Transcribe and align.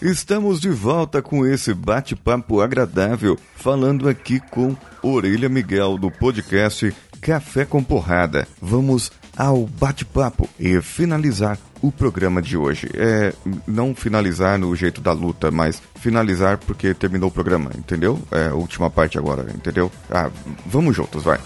Estamos 0.00 0.60
de 0.60 0.68
volta 0.68 1.22
com 1.22 1.46
esse 1.46 1.72
bate-papo 1.72 2.60
agradável, 2.60 3.38
falando 3.56 4.08
aqui 4.08 4.38
com 4.50 4.76
Orelha 5.02 5.48
Miguel 5.48 5.96
do 5.96 6.10
podcast 6.10 6.94
Café 7.20 7.64
com 7.64 7.82
Porrada. 7.82 8.46
Vamos 8.60 9.10
ao 9.34 9.66
bate-papo 9.66 10.48
e 10.60 10.82
finalizar 10.82 11.58
o 11.80 11.90
programa 11.90 12.42
de 12.42 12.58
hoje. 12.58 12.90
É 12.94 13.32
não 13.66 13.94
finalizar 13.94 14.58
no 14.58 14.76
jeito 14.76 15.00
da 15.00 15.12
luta, 15.12 15.50
mas 15.50 15.82
finalizar 15.94 16.58
porque 16.58 16.92
terminou 16.92 17.30
o 17.30 17.32
programa, 17.32 17.70
entendeu? 17.74 18.20
É 18.30 18.48
a 18.48 18.54
última 18.54 18.90
parte 18.90 19.16
agora, 19.16 19.50
entendeu? 19.54 19.90
Ah, 20.10 20.30
vamos 20.66 20.94
juntos, 20.94 21.24
vai. 21.24 21.40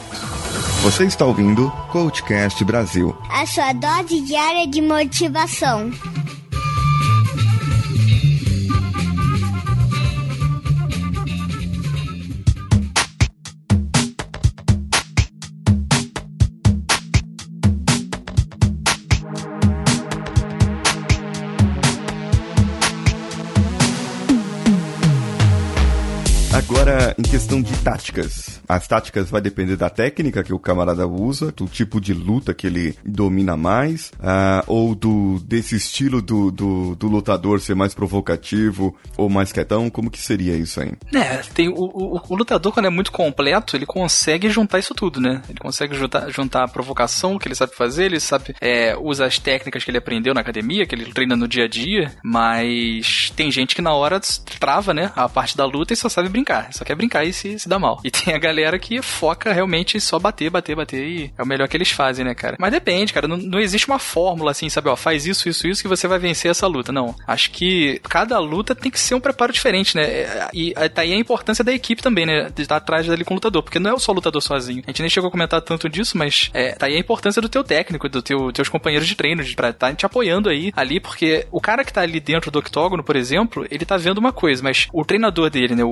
Você 0.83 1.05
está 1.05 1.25
ouvindo 1.25 1.71
Coachcast 1.93 2.65
Brasil. 2.65 3.17
A 3.31 3.47
sua 3.47 3.73
dose 3.75 4.21
diária 4.23 4.67
de 4.67 4.83
motivação. 4.83 5.93
Agora, 26.53 27.15
em 27.17 27.23
questão 27.23 27.63
de 27.63 27.73
táticas. 27.79 28.61
As 28.69 28.87
táticas 28.87 29.31
vai 29.31 29.41
depender 29.41 29.77
da 29.77 29.89
técnica 29.89 30.43
que 30.43 30.53
o 30.53 30.59
camarada 30.59 31.07
usa, 31.07 31.53
do 31.53 31.67
tipo 31.67 32.01
de 32.01 32.13
luta 32.13 32.53
que 32.53 32.67
ele 32.67 32.97
domina 33.05 33.57
mais, 33.57 34.09
uh, 34.19 34.65
ou 34.67 34.95
do 34.97 35.39
desse 35.45 35.77
estilo 35.77 36.21
do, 36.21 36.51
do, 36.51 36.97
do, 36.97 37.09
lutador 37.09 37.61
ser 37.61 37.77
mais 37.77 37.95
provocativo 37.95 38.97
ou 39.17 39.29
mais 39.29 39.53
quietão. 39.53 39.89
Como 39.89 40.11
que 40.11 40.19
seria 40.19 40.57
isso 40.57 40.81
aí? 40.81 40.93
É, 41.15 41.37
tem 41.55 41.69
o, 41.69 41.75
o, 41.75 42.21
o, 42.29 42.35
lutador, 42.35 42.73
quando 42.73 42.87
é 42.87 42.91
muito 42.91 43.13
completo, 43.13 43.77
ele 43.77 43.87
consegue 43.87 44.51
juntar 44.51 44.81
isso 44.81 44.93
tudo, 44.93 45.21
né? 45.21 45.43
Ele 45.49 45.59
consegue 45.59 45.95
juntar, 45.95 46.31
juntar 46.31 46.65
a 46.65 46.69
provocação 46.69 47.39
que 47.39 47.47
ele 47.47 47.55
sabe 47.55 47.77
fazer, 47.77 48.07
ele 48.07 48.21
sabe 48.21 48.57
é, 48.61 48.97
usa 48.99 49.25
as 49.25 49.39
técnicas 49.39 49.85
que 49.85 49.91
ele 49.91 49.99
aprendeu 49.99 50.35
na 50.35 50.41
academia, 50.41 50.85
que 50.85 50.97
ele 50.97 51.13
treina 51.13 51.37
no 51.37 51.47
dia 51.47 51.67
a 51.67 51.69
dia, 51.69 52.13
mas 52.25 53.33
tem 53.37 53.53
gente 53.53 53.77
que 53.77 53.83
na 53.83 53.95
hora 53.95 54.21
trava, 54.59 54.93
né? 54.93 55.13
A 55.15 55.29
parte 55.29 55.57
da 55.57 55.65
luta 55.65 55.93
e 55.93 55.97
só 55.97 56.09
sabe 56.09 56.29
brincar. 56.29 56.40
Só 56.73 56.85
quer 56.85 56.95
brincar 56.95 57.25
e 57.25 57.33
se, 57.33 57.59
se 57.59 57.69
dá 57.69 57.79
mal. 57.79 58.01
E 58.05 58.11
tem 58.11 58.35
a 58.35 58.39
galera 58.39 58.79
que 58.79 59.03
foca 59.03 59.53
realmente 59.53 60.01
só 60.01 60.19
bater, 60.19 60.51
bater, 60.51 60.77
bater 60.77 61.07
e 61.07 61.33
é 61.37 61.43
o 61.43 61.47
melhor 61.47 61.69
que 61.69 61.77
eles 61.77 61.91
fazem, 61.91 62.25
né, 62.25 62.35
cara? 62.35 62.57
Mas 62.59 62.73
depende, 62.73 63.13
cara. 63.13 63.29
Não, 63.29 63.37
não 63.37 63.61
existe 63.61 63.89
uma 63.89 63.99
fórmula 63.99 64.51
assim, 64.51 64.69
sabe? 64.69 64.89
Ó, 64.89 64.97
faz 64.97 65.27
isso, 65.27 65.49
isso, 65.49 65.67
isso 65.67 65.83
que 65.83 65.89
você 65.89 66.07
vai 66.07 66.19
vencer 66.19 66.51
essa 66.51 66.67
luta. 66.67 66.93
Não. 66.93 67.15
Acho 67.27 67.51
que 67.51 68.01
cada 68.09 68.39
luta 68.39 68.75
tem 68.75 68.91
que 68.91 68.99
ser 68.99 69.15
um 69.15 69.21
preparo 69.21 69.53
diferente, 69.53 69.97
né? 69.97 70.49
E 70.53 70.75
tá 70.95 71.03
aí 71.03 71.13
a 71.13 71.17
importância 71.17 71.65
da 71.65 71.73
equipe 71.73 72.03
também, 72.03 72.27
né? 72.27 72.51
De 72.55 72.63
estar 72.63 72.77
atrás 72.77 73.07
dele 73.07 73.25
com 73.25 73.35
o 73.35 73.37
lutador. 73.37 73.63
Porque 73.63 73.79
não 73.79 73.95
é 73.95 73.99
só 73.99 74.13
o 74.13 74.15
lutador 74.15 74.43
sozinho. 74.43 74.83
A 74.87 74.91
gente 74.91 75.03
nem 75.03 75.11
chegou 75.11 75.29
a 75.29 75.31
comentar 75.31 75.61
tanto 75.61 75.89
disso, 75.89 76.17
mas 76.17 76.51
é, 76.55 76.73
tá 76.73 76.87
aí 76.87 76.95
a 76.95 76.99
importância 76.99 77.41
do 77.41 77.49
teu 77.49 77.63
técnico, 77.65 78.09
do 78.09 78.23
teu, 78.23 78.53
teus 78.53 78.69
companheiros 78.69 79.09
de 79.09 79.15
treino, 79.15 79.43
de, 79.43 79.55
pra 79.55 79.71
estar 79.71 79.89
tá 79.89 79.95
te 79.95 80.07
apoiando 80.07 80.49
aí, 80.49 80.73
ali, 80.77 81.01
porque 81.01 81.47
o 81.51 81.61
cara 81.61 81.85
que 81.85 81.93
tá 81.93 82.03
ali 82.03 82.21
dentro 82.21 82.51
do 82.51 82.59
octógono, 82.59 83.03
por 83.03 83.17
exemplo, 83.17 83.67
ele 83.71 83.85
tá 83.85 83.97
vendo 83.97 84.19
uma 84.19 84.33
coisa, 84.33 84.63
mas 84.63 84.89
o 84.93 85.05
treinador 85.05 85.51
dele, 85.51 85.75
né? 85.75 85.85
O, 85.85 85.91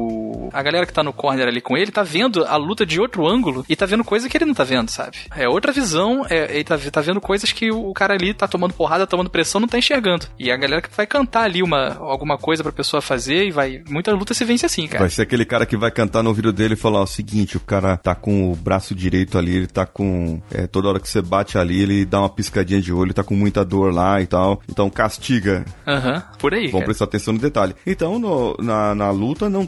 a 0.53 0.63
galera 0.63 0.87
que 0.87 0.93
tá 0.93 1.03
no 1.03 1.13
corner 1.13 1.49
ali 1.49 1.61
com 1.61 1.77
ele, 1.77 1.91
tá 1.91 2.03
vendo 2.03 2.45
a 2.45 2.57
luta 2.57 2.85
de 2.85 3.01
outro 3.01 3.27
ângulo 3.27 3.65
e 3.69 3.77
tá 3.77 3.87
vendo 3.87 4.05
coisa 4.05 4.29
que 4.29 4.37
ele 4.37 4.45
não 4.45 4.55
tá 4.55 4.65
vendo, 4.65 4.91
sabe? 4.91 5.19
É 5.35 5.49
outra 5.49 5.73
visão, 5.73 6.27
é, 6.29 6.55
ele 6.55 6.65
tá, 6.65 6.79
tá 6.79 7.01
vendo 7.01 7.21
coisas 7.21 7.53
que 7.53 7.71
o 7.71 7.93
cara 7.93 8.15
ali 8.15 8.35
tá 8.35 8.47
tomando 8.47 8.75
porrada, 8.75 9.07
tomando 9.07 9.31
pressão, 9.31 9.61
não 9.61 9.69
tá 9.69 9.79
enxergando. 9.79 10.27
E 10.39 10.51
a 10.51 10.57
galera 10.57 10.83
que 10.83 10.95
vai 10.95 11.07
cantar 11.07 11.43
ali 11.43 11.63
uma, 11.63 11.97
alguma 11.99 12.39
coisa 12.39 12.63
pra 12.63 12.73
pessoa 12.73 13.01
fazer 13.01 13.47
e 13.47 13.51
vai. 13.51 13.83
Muita 13.89 14.13
luta 14.13 14.35
se 14.35 14.45
vence 14.45 14.67
assim, 14.67 14.87
cara. 14.87 15.01
Vai 15.01 15.11
ser 15.11 15.23
aquele 15.23 15.45
cara 15.45 15.67
que 15.67 15.77
vai 15.77 15.91
cantar 15.91 16.23
no 16.23 16.31
ouvido 16.31 16.53
dele 16.53 16.75
e 16.75 16.77
falar 16.77 17.03
o 17.03 17.07
seguinte: 17.07 17.57
o 17.57 17.61
cara 17.61 17.97
tá 17.97 18.15
com 18.15 18.53
o 18.53 18.57
braço 18.57 18.95
direito 18.95 19.39
ali, 19.39 19.57
ele 19.57 19.67
tá 19.67 19.87
com. 19.87 20.41
É, 20.51 20.67
toda 20.67 20.89
hora 20.89 21.01
que 21.01 21.09
você 21.09 21.23
bate 21.23 21.59
ali, 21.59 21.83
ele 21.83 22.05
dá 22.05 22.21
uma 22.21 22.29
piscadinha 22.29 22.81
de 22.81 22.93
olho, 22.93 23.15
tá 23.15 23.23
com 23.23 23.35
muita 23.35 23.65
dor 23.65 23.93
lá 23.93 24.21
e 24.21 24.27
tal. 24.27 24.61
Então 24.69 24.89
castiga. 24.91 25.65
Aham, 25.87 26.15
uhum, 26.15 26.23
por 26.39 26.55
aí. 26.55 26.69
Vamos 26.69 26.85
prestar 26.85 27.05
atenção 27.05 27.35
no 27.35 27.41
detalhe. 27.41 27.75
Então, 27.87 28.19
no, 28.19 28.57
na, 28.61 28.95
na 28.95 29.11
luta, 29.11 29.49
não 29.49 29.67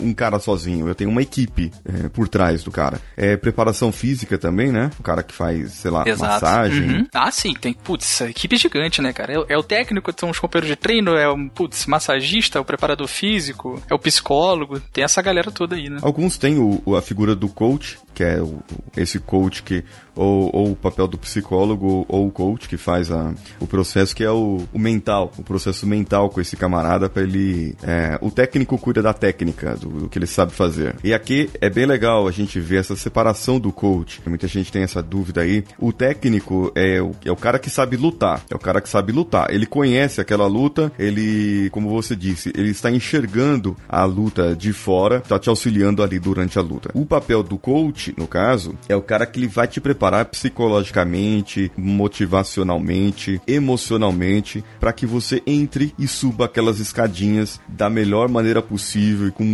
um 0.00 0.12
cara 0.12 0.38
sozinho, 0.38 0.88
eu 0.88 0.94
tenho 0.94 1.10
uma 1.10 1.22
equipe 1.22 1.72
é, 1.84 2.08
por 2.08 2.28
trás 2.28 2.62
do 2.62 2.70
cara. 2.70 3.00
É 3.16 3.36
preparação 3.36 3.92
física 3.92 4.38
também, 4.38 4.70
né? 4.72 4.90
O 4.98 5.02
cara 5.02 5.22
que 5.22 5.34
faz, 5.34 5.72
sei 5.72 5.90
lá, 5.90 6.04
Exato. 6.06 6.32
massagem. 6.32 6.90
Uhum. 6.90 7.06
Ah, 7.12 7.30
sim, 7.30 7.54
tem, 7.54 7.72
putz, 7.72 8.22
a 8.22 8.30
equipe 8.30 8.56
gigante, 8.56 9.00
né, 9.02 9.12
cara? 9.12 9.32
É, 9.32 9.54
é, 9.54 9.58
o 9.58 9.62
técnico, 9.62 10.12
são 10.16 10.30
os 10.30 10.38
companheiros 10.38 10.68
de 10.68 10.76
treino, 10.76 11.14
é 11.14 11.28
o, 11.28 11.48
putz, 11.50 11.86
massagista, 11.86 12.58
é 12.58 12.60
o 12.60 12.64
preparador 12.64 13.06
físico, 13.06 13.80
é 13.90 13.94
o 13.94 13.98
psicólogo, 13.98 14.80
tem 14.92 15.04
essa 15.04 15.22
galera 15.22 15.50
toda 15.50 15.76
aí, 15.76 15.88
né? 15.88 15.98
Alguns 16.02 16.36
têm 16.36 16.58
o, 16.58 16.96
a 16.96 17.02
figura 17.02 17.34
do 17.34 17.48
coach, 17.48 17.98
que 18.14 18.22
é 18.22 18.40
o, 18.40 18.60
esse 18.96 19.18
coach 19.18 19.62
que 19.62 19.84
ou, 20.14 20.50
ou, 20.54 20.72
o 20.72 20.76
papel 20.76 21.08
do 21.08 21.18
psicólogo 21.18 22.06
ou 22.08 22.28
o 22.28 22.30
coach 22.30 22.68
que 22.68 22.76
faz 22.76 23.10
a, 23.10 23.34
o 23.58 23.66
processo 23.66 24.14
que 24.14 24.22
é 24.22 24.30
o, 24.30 24.62
o 24.72 24.78
mental, 24.78 25.32
o 25.36 25.42
processo 25.42 25.86
mental 25.86 26.30
com 26.30 26.40
esse 26.40 26.56
camarada 26.56 27.10
para 27.10 27.22
ele 27.22 27.74
é, 27.82 28.16
o 28.20 28.30
técnico 28.30 28.78
cuida 28.78 29.02
da 29.02 29.12
técnica 29.12 29.76
do, 29.84 30.00
do, 30.00 30.08
que 30.08 30.18
ele 30.18 30.26
sabe 30.26 30.52
fazer. 30.52 30.96
E 31.04 31.12
aqui 31.12 31.50
é 31.60 31.68
bem 31.68 31.86
legal 31.86 32.26
a 32.26 32.30
gente 32.30 32.58
ver 32.58 32.78
essa 32.78 32.96
separação 32.96 33.60
do 33.60 33.72
coach. 33.72 34.20
Muita 34.26 34.48
gente 34.48 34.72
tem 34.72 34.82
essa 34.82 35.02
dúvida 35.02 35.42
aí. 35.42 35.64
O 35.78 35.92
técnico 35.92 36.72
é 36.74 37.00
o, 37.00 37.12
é 37.24 37.30
o 37.30 37.36
cara 37.36 37.58
que 37.58 37.70
sabe 37.70 37.96
lutar. 37.96 38.42
É 38.50 38.54
o 38.54 38.58
cara 38.58 38.80
que 38.80 38.88
sabe 38.88 39.12
lutar. 39.12 39.52
Ele 39.52 39.66
conhece 39.66 40.20
aquela 40.20 40.46
luta 40.46 40.92
ele 40.98 41.68
como 41.70 41.90
você 41.90 42.16
disse 42.16 42.52
ele 42.56 42.70
está 42.70 42.90
enxergando 42.90 43.76
a 43.88 44.04
luta 44.04 44.54
de 44.54 44.72
fora 44.72 45.18
está 45.18 45.38
te 45.38 45.48
auxiliando 45.48 46.02
ali 46.02 46.18
durante 46.18 46.58
a 46.58 46.62
luta. 46.62 46.90
O 46.94 47.04
papel 47.04 47.42
do 47.42 47.58
coach 47.58 48.14
no 48.16 48.26
caso, 48.26 48.76
é 48.88 48.96
o 48.96 49.02
cara 49.02 49.26
que 49.26 49.38
ele 49.38 49.46
vai 49.46 49.66
te 49.66 49.80
preparar 49.80 50.24
psicologicamente, 50.26 51.70
motivacionalmente, 51.76 53.40
emocionalmente, 53.46 54.64
para 54.80 54.92
que 54.92 55.06
você 55.06 55.42
entre 55.46 55.94
e 55.98 56.06
suba 56.06 56.46
aquelas 56.46 56.80
escadinhas 56.80 57.60
da 57.68 57.90
melhor 57.90 58.28
maneira 58.28 58.62
possível 58.62 59.28
e 59.28 59.30
com 59.30 59.44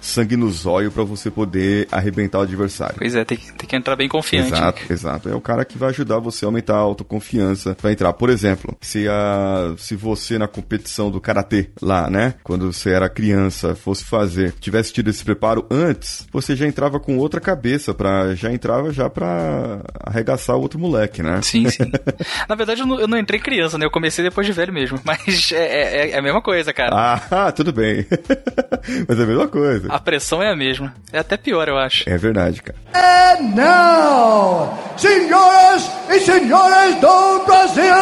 sangue 0.00 0.36
nos 0.36 0.66
olhos 0.66 0.92
para 0.92 1.04
você 1.04 1.30
poder 1.30 1.88
arrebentar 1.90 2.38
o 2.38 2.42
adversário. 2.42 2.96
Pois 2.98 3.14
é, 3.14 3.24
tem, 3.24 3.36
tem 3.36 3.68
que 3.68 3.76
entrar 3.76 3.96
bem 3.96 4.08
confiante. 4.08 4.52
Exato, 4.52 4.92
exato. 4.92 5.28
É 5.28 5.34
o 5.34 5.40
cara 5.40 5.64
que 5.64 5.78
vai 5.78 5.90
ajudar 5.90 6.18
você 6.18 6.44
a 6.44 6.48
aumentar 6.48 6.76
a 6.76 6.80
autoconfiança 6.80 7.74
para 7.74 7.92
entrar. 7.92 8.12
Por 8.12 8.30
exemplo, 8.30 8.76
se, 8.80 9.06
a, 9.08 9.74
se 9.76 9.94
você 9.94 10.38
na 10.38 10.48
competição 10.48 11.10
do 11.10 11.20
karatê 11.20 11.70
lá, 11.80 12.08
né, 12.10 12.34
quando 12.42 12.72
você 12.72 12.90
era 12.90 13.08
criança, 13.08 13.74
fosse 13.74 14.04
fazer, 14.04 14.52
tivesse 14.60 14.92
tido 14.92 15.10
esse 15.10 15.24
preparo 15.24 15.66
antes, 15.70 16.26
você 16.32 16.54
já 16.54 16.66
entrava 16.66 16.98
com 17.00 17.18
outra 17.18 17.40
cabeça 17.40 17.66
cabeça 17.76 17.94
para 17.94 18.34
já 18.34 18.52
entrava 18.52 18.92
já 18.92 19.08
para 19.10 19.82
arregaçar 20.04 20.56
o 20.56 20.60
outro 20.60 20.78
moleque, 20.78 21.22
né? 21.22 21.40
Sim, 21.42 21.68
sim. 21.70 21.90
Na 22.48 22.54
verdade 22.54 22.82
eu 22.82 22.86
não, 22.86 23.00
eu 23.00 23.08
não, 23.08 23.18
entrei 23.18 23.40
criança, 23.40 23.78
né? 23.78 23.84
Eu 23.86 23.90
comecei 23.90 24.24
depois 24.24 24.46
de 24.46 24.52
velho 24.52 24.72
mesmo, 24.72 25.00
mas 25.04 25.52
é, 25.52 25.56
é, 25.56 26.10
é 26.10 26.18
a 26.18 26.22
mesma 26.22 26.42
coisa, 26.42 26.72
cara. 26.72 27.20
Ah, 27.30 27.50
tudo 27.56 27.72
bem. 27.72 28.06
mas 29.08 29.18
é 29.18 29.22
a 29.22 29.26
mesma 29.26 29.48
coisa. 29.48 29.55
A 29.88 29.98
pressão 29.98 30.42
é 30.42 30.50
a 30.50 30.56
mesma. 30.56 30.94
É 31.12 31.18
até 31.18 31.36
pior, 31.36 31.68
eu 31.68 31.78
acho. 31.78 32.08
É 32.08 32.16
verdade, 32.16 32.62
cara. 32.62 32.78
And 32.94 33.42
now, 33.54 34.78
senhoras 34.96 35.90
e 36.10 36.20
senhores 36.20 36.94
do 36.96 37.44
Brasil, 37.44 37.94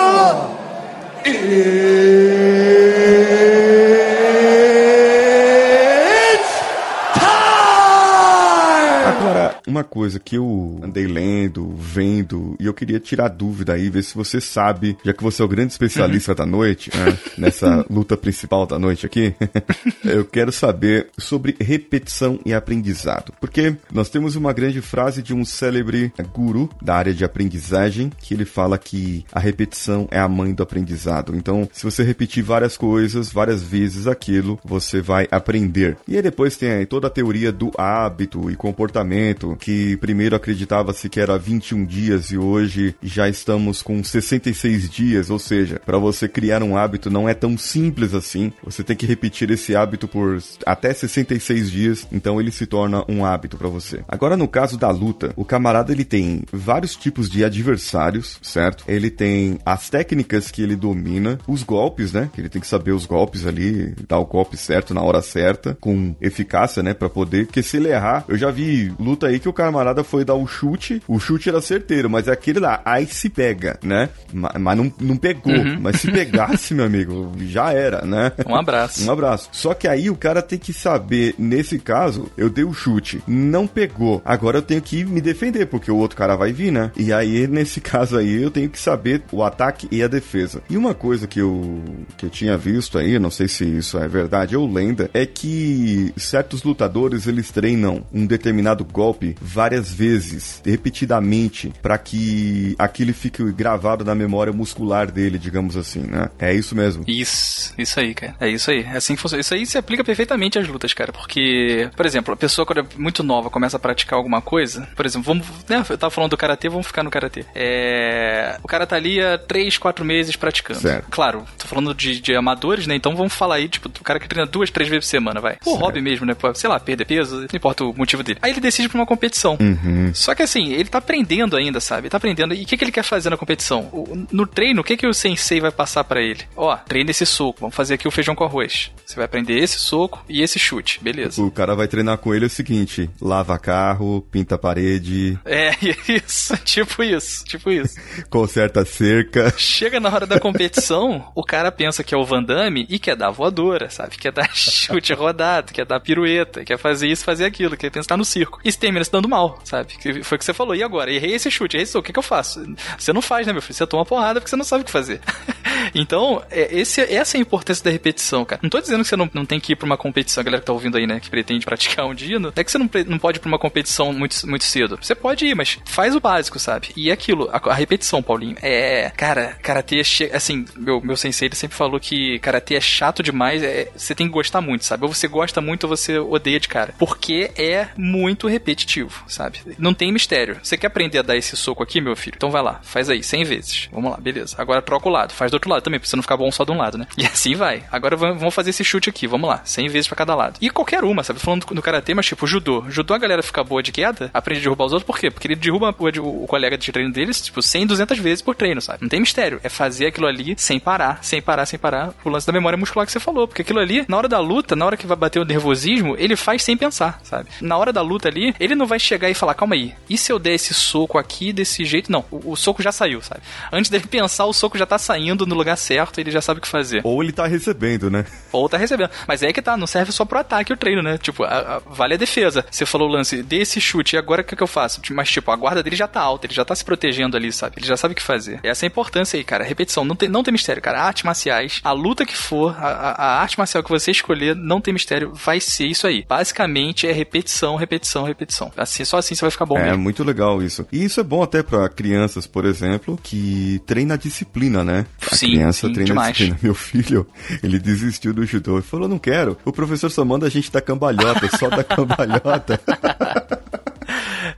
uma 9.74 9.82
coisa 9.82 10.20
que 10.20 10.36
eu 10.36 10.78
andei 10.82 11.06
lendo, 11.06 11.74
vendo, 11.76 12.54
e 12.60 12.66
eu 12.66 12.72
queria 12.72 13.00
tirar 13.00 13.28
dúvida 13.28 13.72
aí, 13.72 13.90
ver 13.90 14.04
se 14.04 14.14
você 14.14 14.40
sabe, 14.40 14.96
já 15.04 15.12
que 15.12 15.22
você 15.22 15.42
é 15.42 15.44
o 15.44 15.48
grande 15.48 15.72
especialista 15.72 16.30
uhum. 16.30 16.36
da 16.36 16.46
noite, 16.46 16.90
né, 16.96 17.18
nessa 17.36 17.84
luta 17.90 18.16
principal 18.16 18.66
da 18.66 18.78
noite 18.78 19.04
aqui, 19.04 19.34
eu 20.04 20.24
quero 20.24 20.52
saber 20.52 21.08
sobre 21.18 21.56
repetição 21.60 22.38
e 22.46 22.54
aprendizado. 22.54 23.32
Porque 23.40 23.76
nós 23.92 24.08
temos 24.08 24.36
uma 24.36 24.52
grande 24.52 24.80
frase 24.80 25.22
de 25.22 25.34
um 25.34 25.44
célebre 25.44 26.12
guru 26.32 26.70
da 26.80 26.94
área 26.94 27.12
de 27.12 27.24
aprendizagem, 27.24 28.12
que 28.16 28.32
ele 28.32 28.44
fala 28.44 28.78
que 28.78 29.24
a 29.32 29.40
repetição 29.40 30.06
é 30.10 30.20
a 30.20 30.28
mãe 30.28 30.54
do 30.54 30.62
aprendizado. 30.62 31.34
Então, 31.34 31.68
se 31.72 31.82
você 31.82 32.04
repetir 32.04 32.44
várias 32.44 32.76
coisas, 32.76 33.32
várias 33.32 33.62
vezes 33.62 34.06
aquilo, 34.06 34.58
você 34.64 35.00
vai 35.00 35.26
aprender. 35.30 35.96
E 36.06 36.16
aí 36.16 36.22
depois 36.22 36.56
tem 36.56 36.70
aí 36.70 36.86
toda 36.86 37.08
a 37.08 37.10
teoria 37.10 37.50
do 37.50 37.72
hábito 37.76 38.50
e 38.50 38.56
comportamento, 38.56 39.56
que 39.64 39.96
primeiro 39.96 40.36
acreditava-se 40.36 41.08
que 41.08 41.18
era 41.18 41.38
21 41.38 41.86
dias 41.86 42.30
e 42.30 42.36
hoje 42.36 42.94
já 43.02 43.30
estamos 43.30 43.80
com 43.80 44.04
66 44.04 44.90
dias, 44.90 45.30
ou 45.30 45.38
seja, 45.38 45.80
para 45.86 45.96
você 45.96 46.28
criar 46.28 46.62
um 46.62 46.76
hábito 46.76 47.08
não 47.08 47.26
é 47.26 47.32
tão 47.32 47.56
simples 47.56 48.12
assim. 48.12 48.52
Você 48.62 48.84
tem 48.84 48.94
que 48.94 49.06
repetir 49.06 49.50
esse 49.50 49.74
hábito 49.74 50.06
por 50.06 50.38
até 50.66 50.92
66 50.92 51.70
dias, 51.70 52.06
então 52.12 52.38
ele 52.38 52.50
se 52.50 52.66
torna 52.66 53.06
um 53.08 53.24
hábito 53.24 53.56
para 53.56 53.68
você. 53.68 54.04
Agora 54.06 54.36
no 54.36 54.46
caso 54.46 54.76
da 54.76 54.90
luta, 54.90 55.32
o 55.34 55.46
camarada 55.46 55.92
ele 55.92 56.04
tem 56.04 56.42
vários 56.52 56.94
tipos 56.94 57.30
de 57.30 57.42
adversários, 57.42 58.38
certo? 58.42 58.84
Ele 58.86 59.08
tem 59.08 59.58
as 59.64 59.88
técnicas 59.88 60.50
que 60.50 60.62
ele 60.62 60.76
domina, 60.76 61.38
os 61.48 61.62
golpes, 61.62 62.12
né? 62.12 62.28
Que 62.34 62.42
ele 62.42 62.50
tem 62.50 62.60
que 62.60 62.68
saber 62.68 62.92
os 62.92 63.06
golpes 63.06 63.46
ali, 63.46 63.94
dar 64.06 64.18
o 64.18 64.26
golpe 64.26 64.58
certo 64.58 64.92
na 64.92 65.00
hora 65.00 65.22
certa, 65.22 65.74
com 65.80 66.14
eficácia, 66.20 66.82
né, 66.82 66.92
para 66.92 67.08
poder, 67.08 67.46
porque 67.46 67.62
se 67.62 67.78
ele 67.78 67.88
errar, 67.88 68.26
eu 68.28 68.36
já 68.36 68.50
vi 68.50 68.92
luta 68.98 69.28
aí 69.28 69.40
que 69.40 69.48
o 69.48 69.53
camarada 69.54 70.04
foi 70.04 70.24
dar 70.24 70.34
o 70.34 70.46
chute, 70.46 71.02
o 71.08 71.18
chute 71.18 71.48
era 71.48 71.60
certeiro, 71.60 72.10
mas 72.10 72.28
é 72.28 72.32
aquele 72.32 72.60
lá, 72.60 72.82
aí 72.84 73.06
se 73.06 73.30
pega, 73.30 73.78
né? 73.82 74.10
Mas, 74.32 74.76
não, 74.76 74.92
não 75.00 75.16
pegou, 75.16 75.54
uhum. 75.54 75.78
mas 75.80 76.00
se 76.00 76.10
pegasse, 76.10 76.74
meu 76.74 76.84
amigo, 76.84 77.32
já 77.46 77.72
era, 77.72 78.02
né? 78.04 78.32
Um 78.46 78.54
abraço. 78.54 79.06
Um 79.06 79.12
abraço. 79.12 79.48
Só 79.52 79.72
que 79.74 79.88
aí 79.88 80.10
o 80.10 80.16
cara 80.16 80.42
tem 80.42 80.58
que 80.58 80.72
saber, 80.72 81.34
nesse 81.38 81.78
caso, 81.78 82.30
eu 82.36 82.50
dei 82.50 82.64
o 82.64 82.74
chute, 82.74 83.22
não 83.26 83.66
pegou. 83.66 84.20
Agora 84.24 84.58
eu 84.58 84.62
tenho 84.62 84.82
que 84.82 85.04
me 85.04 85.20
defender, 85.20 85.66
porque 85.66 85.90
o 85.90 85.96
outro 85.96 86.16
cara 86.16 86.36
vai 86.36 86.52
vir, 86.52 86.70
né? 86.70 86.90
E 86.96 87.12
aí, 87.12 87.46
nesse 87.46 87.80
caso 87.82 88.18
aí, 88.18 88.42
eu 88.42 88.50
tenho 88.50 88.68
que 88.68 88.78
saber 88.78 89.22
o 89.32 89.42
ataque 89.42 89.88
e 89.90 90.02
a 90.02 90.08
defesa. 90.08 90.62
E 90.68 90.76
uma 90.76 90.94
coisa 90.94 91.26
que 91.26 91.40
eu, 91.40 91.82
que 92.16 92.26
eu 92.26 92.30
tinha 92.30 92.56
visto 92.56 92.98
aí, 92.98 93.18
não 93.18 93.30
sei 93.30 93.48
se 93.48 93.64
isso 93.64 93.98
é 93.98 94.08
verdade 94.08 94.56
ou 94.56 94.70
lenda, 94.70 95.10
é 95.14 95.24
que 95.24 96.12
certos 96.16 96.62
lutadores 96.62 97.26
eles 97.26 97.50
treinam 97.50 98.04
um 98.12 98.26
determinado 98.26 98.84
golpe 98.84 99.36
várias 99.44 99.92
vezes, 99.92 100.62
repetidamente, 100.64 101.72
para 101.82 101.98
que 101.98 102.74
aquilo 102.78 103.12
fique 103.12 103.42
gravado 103.52 104.04
na 104.04 104.14
memória 104.14 104.52
muscular 104.52 105.10
dele, 105.10 105.38
digamos 105.38 105.76
assim, 105.76 106.00
né? 106.00 106.30
É 106.38 106.52
isso 106.52 106.74
mesmo. 106.74 107.04
Isso, 107.06 107.74
isso 107.76 108.00
aí, 108.00 108.14
cara. 108.14 108.34
É 108.40 108.48
isso 108.48 108.70
aí. 108.70 108.82
É 108.82 108.96
assim 108.96 109.14
que 109.14 109.20
funciona. 109.20 109.40
Isso 109.40 109.54
aí 109.54 109.66
se 109.66 109.76
aplica 109.76 110.02
perfeitamente 110.02 110.58
às 110.58 110.66
lutas, 110.66 110.92
cara. 110.94 111.12
Porque, 111.12 111.90
por 111.94 112.06
exemplo, 112.06 112.32
a 112.32 112.36
pessoa 112.36 112.64
quando 112.64 112.80
é 112.80 112.86
muito 112.96 113.22
nova 113.22 113.50
começa 113.50 113.76
a 113.76 113.80
praticar 113.80 114.16
alguma 114.16 114.40
coisa, 114.40 114.88
por 114.96 115.04
exemplo, 115.04 115.26
vamos. 115.26 115.46
Né, 115.68 115.84
eu 115.88 115.98
tava 115.98 116.10
falando 116.10 116.30
do 116.30 116.36
karatê, 116.36 116.68
vamos 116.68 116.86
ficar 116.86 117.02
no 117.02 117.10
karatê. 117.10 117.44
É, 117.54 118.58
o 118.62 118.66
cara 118.66 118.86
tá 118.86 118.96
ali 118.96 119.20
há 119.20 119.36
3, 119.36 119.76
4 119.76 120.04
meses 120.04 120.36
praticando. 120.36 120.80
Certo. 120.80 121.06
Claro, 121.10 121.44
tô 121.58 121.66
falando 121.66 121.94
de, 121.94 122.20
de 122.20 122.34
amadores, 122.34 122.86
né? 122.86 122.94
Então 122.94 123.14
vamos 123.14 123.34
falar 123.34 123.56
aí, 123.56 123.68
tipo, 123.68 123.88
do 123.88 124.00
cara 124.00 124.18
que 124.18 124.28
treina 124.28 124.46
duas, 124.50 124.70
três 124.70 124.88
vezes 124.88 125.04
por 125.04 125.10
semana, 125.10 125.40
vai. 125.40 125.58
O 125.64 125.74
hobby 125.74 126.00
mesmo, 126.00 126.24
né? 126.24 126.34
Sei 126.54 126.68
lá, 126.68 126.80
perder 126.80 127.04
peso, 127.04 127.40
não 127.40 127.48
importa 127.52 127.84
o 127.84 127.94
motivo 127.94 128.22
dele. 128.22 128.38
Aí 128.42 128.52
ele 128.52 128.60
decide 128.60 128.88
pra 128.88 128.98
uma 128.98 129.06
competição. 129.34 129.58
Uhum. 129.60 130.14
Só 130.14 130.34
que 130.34 130.42
assim, 130.42 130.72
ele 130.72 130.88
tá 130.88 130.98
aprendendo 130.98 131.56
ainda, 131.56 131.80
sabe? 131.80 132.02
Ele 132.02 132.10
tá 132.10 132.16
aprendendo. 132.16 132.54
E 132.54 132.62
o 132.62 132.66
que, 132.66 132.76
que 132.76 132.84
ele 132.84 132.92
quer 132.92 133.02
fazer 133.02 133.30
na 133.30 133.36
competição? 133.36 133.88
O, 133.92 134.26
no 134.30 134.46
treino, 134.46 134.80
o 134.80 134.84
que, 134.84 134.96
que 134.96 135.06
o 135.06 135.12
sensei 135.12 135.60
vai 135.60 135.72
passar 135.72 136.04
para 136.04 136.22
ele? 136.22 136.44
Ó, 136.56 136.74
treina 136.76 137.10
esse 137.10 137.26
soco, 137.26 137.60
vamos 137.60 137.74
fazer 137.74 137.94
aqui 137.94 138.06
o 138.06 138.10
feijão 138.10 138.34
com 138.34 138.44
arroz. 138.44 138.92
Você 139.04 139.16
vai 139.16 139.24
aprender 139.24 139.58
esse 139.58 139.78
soco 139.78 140.24
e 140.28 140.42
esse 140.42 140.58
chute, 140.58 141.02
beleza. 141.02 141.42
O 141.42 141.50
cara 141.50 141.74
vai 141.74 141.88
treinar 141.88 142.18
com 142.18 142.34
ele 142.34 142.46
o 142.46 142.50
seguinte: 142.50 143.10
lava 143.20 143.58
carro, 143.58 144.26
pinta 144.30 144.56
parede. 144.56 145.38
É, 145.44 145.72
isso, 146.08 146.56
tipo 146.58 147.02
isso, 147.02 147.44
tipo 147.44 147.70
isso. 147.70 147.96
Conserta 148.30 148.84
cerca. 148.84 149.52
Chega 149.56 150.00
na 150.00 150.08
hora 150.08 150.26
da 150.26 150.38
competição, 150.38 151.30
o 151.34 151.42
cara 151.42 151.72
pensa 151.72 152.04
que 152.04 152.14
é 152.14 152.18
o 152.18 152.24
Van 152.24 152.42
Damme 152.42 152.86
e 152.88 152.98
quer 152.98 153.16
dar 153.16 153.30
voadora, 153.30 153.90
sabe? 153.90 154.16
Quer 154.16 154.32
dar 154.32 154.48
chute 154.54 155.12
rodado, 155.12 155.72
quer 155.72 155.84
dar 155.84 156.00
pirueta, 156.00 156.64
quer 156.64 156.78
fazer 156.78 157.08
isso, 157.08 157.24
fazer 157.24 157.44
aquilo, 157.44 157.76
quer 157.76 157.90
pensar 157.90 158.16
no 158.16 158.24
circo. 158.24 158.60
E 158.64 158.70
se 158.70 158.78
termina 158.78 159.04
se 159.04 159.10
dando 159.10 159.23
mal, 159.28 159.58
sabe? 159.64 159.94
Que 159.98 160.22
foi 160.22 160.36
o 160.36 160.38
que 160.38 160.44
você 160.44 160.54
falou. 160.54 160.74
E 160.74 160.82
agora? 160.82 161.12
Errei 161.12 161.34
esse 161.34 161.50
chute, 161.50 161.76
errei 161.76 161.86
soco, 161.86 162.00
o 162.00 162.02
que, 162.02 162.12
que 162.12 162.18
eu 162.18 162.22
faço? 162.22 162.64
Você 162.98 163.12
não 163.12 163.22
faz, 163.22 163.46
né, 163.46 163.52
meu 163.52 163.62
filho? 163.62 163.74
Você 163.74 163.86
toma 163.86 164.04
porrada 164.04 164.40
porque 164.40 164.50
você 164.50 164.56
não 164.56 164.64
sabe 164.64 164.82
o 164.82 164.84
que 164.84 164.90
fazer. 164.90 165.20
então, 165.94 166.42
é, 166.50 166.74
esse, 166.78 167.00
essa 167.00 167.36
é 167.36 167.38
a 167.38 167.40
importância 167.40 167.84
da 167.84 167.90
repetição, 167.90 168.44
cara. 168.44 168.60
Não 168.62 168.70
tô 168.70 168.80
dizendo 168.80 169.02
que 169.02 169.08
você 169.08 169.16
não, 169.16 169.30
não 169.32 169.44
tem 169.44 169.60
que 169.60 169.72
ir 169.72 169.76
pra 169.76 169.86
uma 169.86 169.96
competição, 169.96 170.40
a 170.40 170.44
galera 170.44 170.60
que 170.60 170.66
tá 170.66 170.72
ouvindo 170.72 170.96
aí, 170.96 171.06
né, 171.06 171.20
que 171.20 171.30
pretende 171.30 171.64
praticar 171.64 172.06
um 172.06 172.14
dia, 172.14 172.38
não 172.38 172.52
é 172.54 172.64
que 172.64 172.70
você 172.70 172.78
não, 172.78 172.88
não 173.06 173.18
pode 173.18 173.38
ir 173.38 173.40
pra 173.40 173.48
uma 173.48 173.58
competição 173.58 174.12
muito, 174.12 174.48
muito 174.48 174.64
cedo. 174.64 174.98
Você 175.00 175.14
pode 175.14 175.46
ir, 175.46 175.54
mas 175.54 175.78
faz 175.84 176.14
o 176.14 176.20
básico, 176.20 176.58
sabe? 176.58 176.88
E 176.96 177.10
é 177.10 177.12
aquilo, 177.12 177.48
a, 177.50 177.60
a 177.70 177.74
repetição, 177.74 178.22
Paulinho, 178.22 178.56
é. 178.62 179.10
Cara, 179.16 179.56
karatê, 179.62 180.02
assim, 180.32 180.64
meu, 180.76 181.00
meu 181.00 181.16
sensei 181.16 181.48
ele 181.48 181.54
sempre 181.54 181.76
falou 181.76 182.00
que 182.00 182.38
karatê 182.40 182.74
é 182.74 182.80
chato 182.80 183.22
demais, 183.22 183.62
é, 183.62 183.90
você 183.96 184.14
tem 184.14 184.26
que 184.26 184.32
gostar 184.32 184.60
muito, 184.60 184.84
sabe? 184.84 185.04
Ou 185.04 185.12
você 185.12 185.28
gosta 185.28 185.60
muito 185.60 185.84
ou 185.84 185.90
você 185.90 186.18
odeia 186.18 186.60
de 186.60 186.68
cara. 186.68 186.94
Porque 186.98 187.50
é 187.56 187.88
muito 187.96 188.48
repetitivo, 188.48 189.13
sabe? 189.26 189.60
Não 189.78 189.94
tem 189.94 190.12
mistério. 190.12 190.58
Você 190.62 190.76
quer 190.76 190.88
aprender 190.88 191.18
a 191.18 191.22
dar 191.22 191.36
esse 191.36 191.56
soco 191.56 191.82
aqui, 191.82 192.00
meu 192.00 192.16
filho? 192.16 192.34
Então 192.36 192.50
vai 192.50 192.62
lá, 192.62 192.80
faz 192.82 193.08
aí, 193.08 193.22
100 193.22 193.44
vezes. 193.44 193.88
Vamos 193.92 194.10
lá, 194.10 194.16
beleza. 194.16 194.56
Agora 194.58 194.82
troca 194.82 195.08
o 195.08 195.12
lado, 195.12 195.32
faz 195.32 195.50
do 195.50 195.54
outro 195.54 195.70
lado 195.70 195.82
também, 195.82 196.00
pra 196.00 196.08
você 196.08 196.16
não 196.16 196.22
ficar 196.22 196.36
bom 196.36 196.50
só 196.50 196.64
de 196.64 196.72
um 196.72 196.78
lado, 196.78 196.98
né? 196.98 197.06
E 197.16 197.26
assim 197.26 197.54
vai. 197.54 197.84
Agora 197.90 198.16
vamos 198.16 198.54
fazer 198.54 198.70
esse 198.70 198.84
chute 198.84 199.08
aqui, 199.08 199.26
vamos 199.26 199.48
lá, 199.48 199.62
100 199.64 199.88
vezes 199.88 200.08
para 200.08 200.16
cada 200.16 200.34
lado. 200.34 200.58
E 200.60 200.68
qualquer 200.68 201.04
uma, 201.04 201.22
sabe? 201.22 201.38
Falando 201.38 201.64
do 201.64 201.82
karatê, 201.82 202.12
mas 202.12 202.26
tipo, 202.26 202.46
judô. 202.46 202.84
Judô 202.88 203.14
a 203.14 203.18
galera 203.18 203.42
fica 203.42 203.64
boa 203.64 203.82
de 203.82 203.92
queda, 203.92 204.30
aprende 204.34 204.60
a 204.60 204.62
derrubar 204.64 204.86
os 204.86 204.92
outros, 204.92 205.06
por 205.06 205.18
quê? 205.18 205.30
Porque 205.30 205.46
ele 205.46 205.56
derruba 205.56 205.94
o 205.98 206.46
colega 206.46 206.76
de 206.76 206.92
treino 206.92 207.12
deles, 207.12 207.40
tipo, 207.40 207.62
100, 207.62 207.86
200 207.86 208.18
vezes 208.18 208.42
por 208.42 208.54
treino, 208.54 208.80
sabe? 208.80 208.98
Não 209.02 209.08
tem 209.08 209.20
mistério. 209.20 209.60
É 209.62 209.68
fazer 209.68 210.06
aquilo 210.06 210.26
ali 210.26 210.54
sem 210.56 210.78
parar, 210.78 211.18
sem 211.22 211.40
parar, 211.40 211.66
sem 211.66 211.78
parar. 211.78 212.12
O 212.24 212.28
lance 212.28 212.46
da 212.46 212.52
memória 212.52 212.76
muscular 212.76 213.06
que 213.06 213.12
você 213.12 213.20
falou. 213.20 213.46
Porque 213.48 213.62
aquilo 213.62 213.80
ali, 213.80 214.04
na 214.08 214.16
hora 214.16 214.28
da 214.28 214.38
luta, 214.38 214.76
na 214.76 214.84
hora 214.84 214.96
que 214.96 215.06
vai 215.06 215.16
bater 215.16 215.38
o 215.38 215.44
nervosismo, 215.44 216.14
ele 216.18 216.36
faz 216.36 216.62
sem 216.62 216.76
pensar, 216.76 217.20
sabe? 217.22 217.48
Na 217.60 217.76
hora 217.76 217.92
da 217.92 218.02
luta 218.02 218.28
ali, 218.28 218.54
ele 218.58 218.74
não 218.74 218.86
vai 218.86 218.98
chegar 219.04 219.30
e 219.30 219.34
falar, 219.34 219.54
calma 219.54 219.74
aí, 219.74 219.94
e 220.08 220.16
se 220.16 220.32
eu 220.32 220.38
der 220.38 220.54
esse 220.54 220.74
soco 220.74 221.18
aqui 221.18 221.52
desse 221.52 221.84
jeito? 221.84 222.10
Não, 222.10 222.24
o, 222.30 222.52
o 222.52 222.56
soco 222.56 222.82
já 222.82 222.92
saiu, 222.92 223.20
sabe? 223.22 223.40
Antes 223.72 223.90
dele 223.90 224.06
pensar, 224.06 224.46
o 224.46 224.52
soco 224.52 224.78
já 224.78 224.86
tá 224.86 224.98
saindo 224.98 225.46
no 225.46 225.54
lugar 225.54 225.76
certo, 225.76 226.18
ele 226.18 226.30
já 226.30 226.40
sabe 226.40 226.58
o 226.58 226.62
que 226.62 226.68
fazer. 226.68 227.00
Ou 227.04 227.22
ele 227.22 227.32
tá 227.32 227.46
recebendo, 227.46 228.10
né? 228.10 228.24
Ou 228.52 228.68
tá 228.68 228.76
recebendo. 228.76 229.10
Mas 229.26 229.42
é 229.42 229.52
que 229.52 229.62
tá, 229.62 229.76
não 229.76 229.86
serve 229.86 230.12
só 230.12 230.24
pro 230.24 230.38
ataque 230.38 230.72
o 230.72 230.76
treino, 230.76 231.02
né? 231.02 231.18
Tipo, 231.18 231.44
a, 231.44 231.76
a, 231.76 231.78
vale 231.78 232.14
a 232.14 232.18
defesa. 232.18 232.64
Você 232.70 232.86
falou 232.86 233.08
o 233.08 233.12
lance, 233.12 233.42
desse 233.42 233.80
chute, 233.80 234.16
e 234.16 234.18
agora 234.18 234.42
o 234.42 234.44
que, 234.44 234.56
que 234.56 234.62
eu 234.62 234.66
faço? 234.66 235.00
Mas, 235.10 235.30
tipo, 235.30 235.50
a 235.50 235.56
guarda 235.56 235.82
dele 235.82 235.96
já 235.96 236.08
tá 236.08 236.20
alta, 236.20 236.46
ele 236.46 236.54
já 236.54 236.64
tá 236.64 236.74
se 236.74 236.84
protegendo 236.84 237.36
ali, 237.36 237.52
sabe? 237.52 237.76
Ele 237.78 237.86
já 237.86 237.96
sabe 237.96 238.12
o 238.12 238.14
que 238.14 238.22
fazer. 238.22 238.60
Essa 238.62 238.84
é 238.84 238.86
a 238.86 238.88
importância 238.88 239.36
aí, 239.36 239.44
cara. 239.44 239.64
Repetição, 239.64 240.04
não 240.04 240.16
tem, 240.16 240.28
não 240.28 240.42
tem 240.42 240.52
mistério, 240.52 240.82
cara. 240.82 241.00
Artes 241.00 241.24
marciais, 241.24 241.80
a 241.82 241.92
luta 241.92 242.24
que 242.24 242.36
for, 242.36 242.74
a, 242.78 243.14
a 243.16 243.40
arte 243.40 243.58
marcial 243.58 243.82
que 243.82 243.90
você 243.90 244.10
escolher, 244.10 244.54
não 244.54 244.80
tem 244.80 244.94
mistério, 244.94 245.32
vai 245.34 245.60
ser 245.60 245.86
isso 245.86 246.06
aí. 246.06 246.24
Basicamente 246.28 247.06
é 247.06 247.12
repetição, 247.12 247.76
repetição, 247.76 248.24
repetição. 248.24 248.72
Assim, 248.76 248.93
só 249.02 249.16
assim 249.16 249.34
você 249.34 249.40
vai 249.40 249.50
ficar 249.50 249.64
bom 249.64 249.78
É 249.78 249.84
mesmo. 249.84 250.02
muito 250.02 250.22
legal 250.22 250.62
isso. 250.62 250.86
E 250.92 251.02
isso 251.02 251.18
é 251.20 251.22
bom 251.22 251.42
até 251.42 251.62
para 251.62 251.88
crianças, 251.88 252.46
por 252.46 252.66
exemplo, 252.66 253.18
que 253.22 253.80
treina 253.86 254.12
a 254.12 254.16
disciplina, 254.18 254.84
né? 254.84 255.06
A 255.32 255.34
sim, 255.34 255.52
criança 255.52 255.86
sim, 255.86 255.92
treina 255.94 256.08
demais. 256.10 256.28
a 256.28 256.32
disciplina. 256.32 256.58
Meu 256.62 256.74
filho, 256.74 257.26
ele 257.62 257.78
desistiu 257.78 258.34
do 258.34 258.44
judô 258.44 258.78
e 258.78 258.82
falou: 258.82 259.08
"Não 259.08 259.18
quero. 259.18 259.56
O 259.64 259.72
professor 259.72 260.10
só 260.10 260.22
manda 260.22 260.46
a 260.46 260.50
gente 260.50 260.70
dar 260.70 260.82
cambalhota, 260.82 261.48
só 261.58 261.70
dar 261.70 261.82
cambalhota." 261.88 262.78